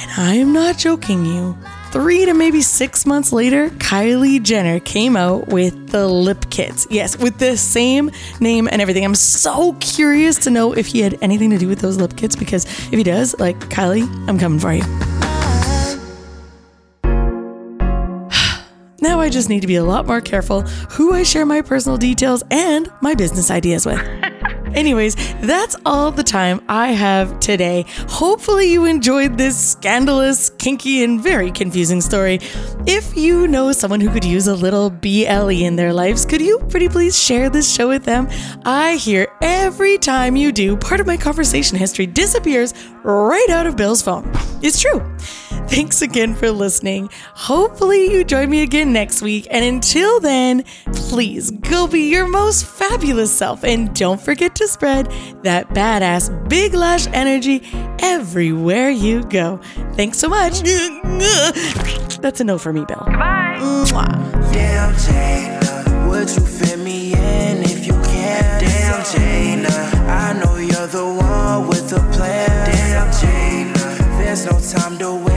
And 0.00 0.10
I 0.16 0.34
am 0.34 0.52
not 0.52 0.78
joking 0.78 1.26
you. 1.26 1.58
Three 1.90 2.26
to 2.26 2.34
maybe 2.34 2.60
six 2.60 3.06
months 3.06 3.32
later, 3.32 3.70
Kylie 3.70 4.42
Jenner 4.42 4.78
came 4.78 5.16
out 5.16 5.48
with 5.48 5.88
the 5.88 6.06
lip 6.06 6.50
kits. 6.50 6.86
Yes, 6.90 7.18
with 7.18 7.38
the 7.38 7.56
same 7.56 8.10
name 8.40 8.68
and 8.70 8.80
everything. 8.82 9.04
I'm 9.04 9.14
so 9.14 9.72
curious 9.80 10.36
to 10.40 10.50
know 10.50 10.72
if 10.74 10.86
he 10.86 11.00
had 11.00 11.18
anything 11.22 11.50
to 11.50 11.58
do 11.58 11.66
with 11.66 11.80
those 11.80 11.96
lip 11.96 12.14
kits 12.14 12.36
because 12.36 12.66
if 12.66 12.90
he 12.92 13.02
does, 13.02 13.34
like, 13.40 13.58
Kylie, 13.70 14.06
I'm 14.28 14.38
coming 14.38 14.60
for 14.60 14.72
you. 14.72 15.17
Now 19.00 19.20
I 19.20 19.30
just 19.30 19.48
need 19.48 19.60
to 19.60 19.68
be 19.68 19.76
a 19.76 19.84
lot 19.84 20.06
more 20.06 20.20
careful 20.20 20.62
who 20.62 21.12
I 21.12 21.22
share 21.22 21.46
my 21.46 21.62
personal 21.62 21.96
details 21.96 22.42
and 22.50 22.90
my 23.00 23.14
business 23.14 23.50
ideas 23.50 23.86
with. 23.86 24.00
Anyways, 24.74 25.14
that's 25.40 25.76
all 25.86 26.10
the 26.10 26.22
time 26.22 26.60
I 26.68 26.88
have 26.88 27.40
today. 27.40 27.84
Hopefully, 28.08 28.70
you 28.70 28.84
enjoyed 28.84 29.38
this 29.38 29.72
scandalous, 29.72 30.50
kinky, 30.50 31.02
and 31.02 31.20
very 31.20 31.50
confusing 31.50 32.00
story. 32.00 32.40
If 32.86 33.16
you 33.16 33.48
know 33.48 33.72
someone 33.72 34.00
who 34.00 34.10
could 34.10 34.24
use 34.24 34.46
a 34.46 34.54
little 34.54 34.90
BLE 34.90 35.48
in 35.50 35.76
their 35.76 35.92
lives, 35.92 36.26
could 36.26 36.42
you 36.42 36.58
pretty 36.68 36.88
please 36.88 37.18
share 37.18 37.48
this 37.48 37.72
show 37.72 37.88
with 37.88 38.04
them? 38.04 38.28
I 38.64 38.96
hear 38.96 39.28
every 39.40 39.96
time 39.96 40.36
you 40.36 40.52
do, 40.52 40.76
part 40.76 41.00
of 41.00 41.06
my 41.06 41.16
conversation 41.16 41.78
history 41.78 42.06
disappears 42.06 42.74
right 43.04 43.48
out 43.50 43.66
of 43.66 43.76
Bill's 43.76 44.02
phone. 44.02 44.30
It's 44.62 44.80
true. 44.80 45.00
Thanks 45.68 46.00
again 46.00 46.34
for 46.34 46.50
listening. 46.50 47.10
Hopefully, 47.34 48.10
you 48.10 48.24
join 48.24 48.48
me 48.48 48.62
again 48.62 48.90
next 48.92 49.20
week. 49.20 49.46
And 49.50 49.62
until 49.64 50.18
then, 50.18 50.64
please 50.92 51.50
go 51.50 51.86
be 51.86 52.08
your 52.10 52.26
most 52.26 52.64
fabulous 52.64 53.30
self 53.30 53.64
and 53.64 53.94
don't 53.94 54.20
forget 54.20 54.54
to 54.56 54.66
spread 54.66 55.10
that 55.42 55.68
badass 55.70 56.48
big 56.48 56.72
lash 56.72 57.06
energy 57.08 57.62
everywhere 57.98 58.88
you 58.88 59.22
go. 59.24 59.60
Thanks 59.92 60.18
so 60.18 60.28
much. 60.28 60.60
That's 62.20 62.40
a 62.40 62.44
no 62.44 62.56
for 62.56 62.72
me, 62.72 62.84
Bill. 62.86 63.02
Goodbye. 63.04 63.58
Mwah. 63.60 64.52
Damn, 64.52 66.08
would 66.08 66.30
you 66.30 66.40
fit 66.40 66.78
me 66.78 67.12
in 67.12 67.62
if 67.62 67.86
you 67.86 67.92
can? 67.92 68.64
Damn, 68.64 69.66
I 70.08 70.32
know 70.32 70.56
you're 70.56 70.86
the 70.86 71.04
one 71.04 71.68
with 71.68 71.90
the 71.90 72.00
plan. 72.16 72.48
Damn, 72.66 73.72
there's 74.18 74.46
no 74.46 74.58
time 74.60 74.98
to 74.98 75.18
make 75.18 75.27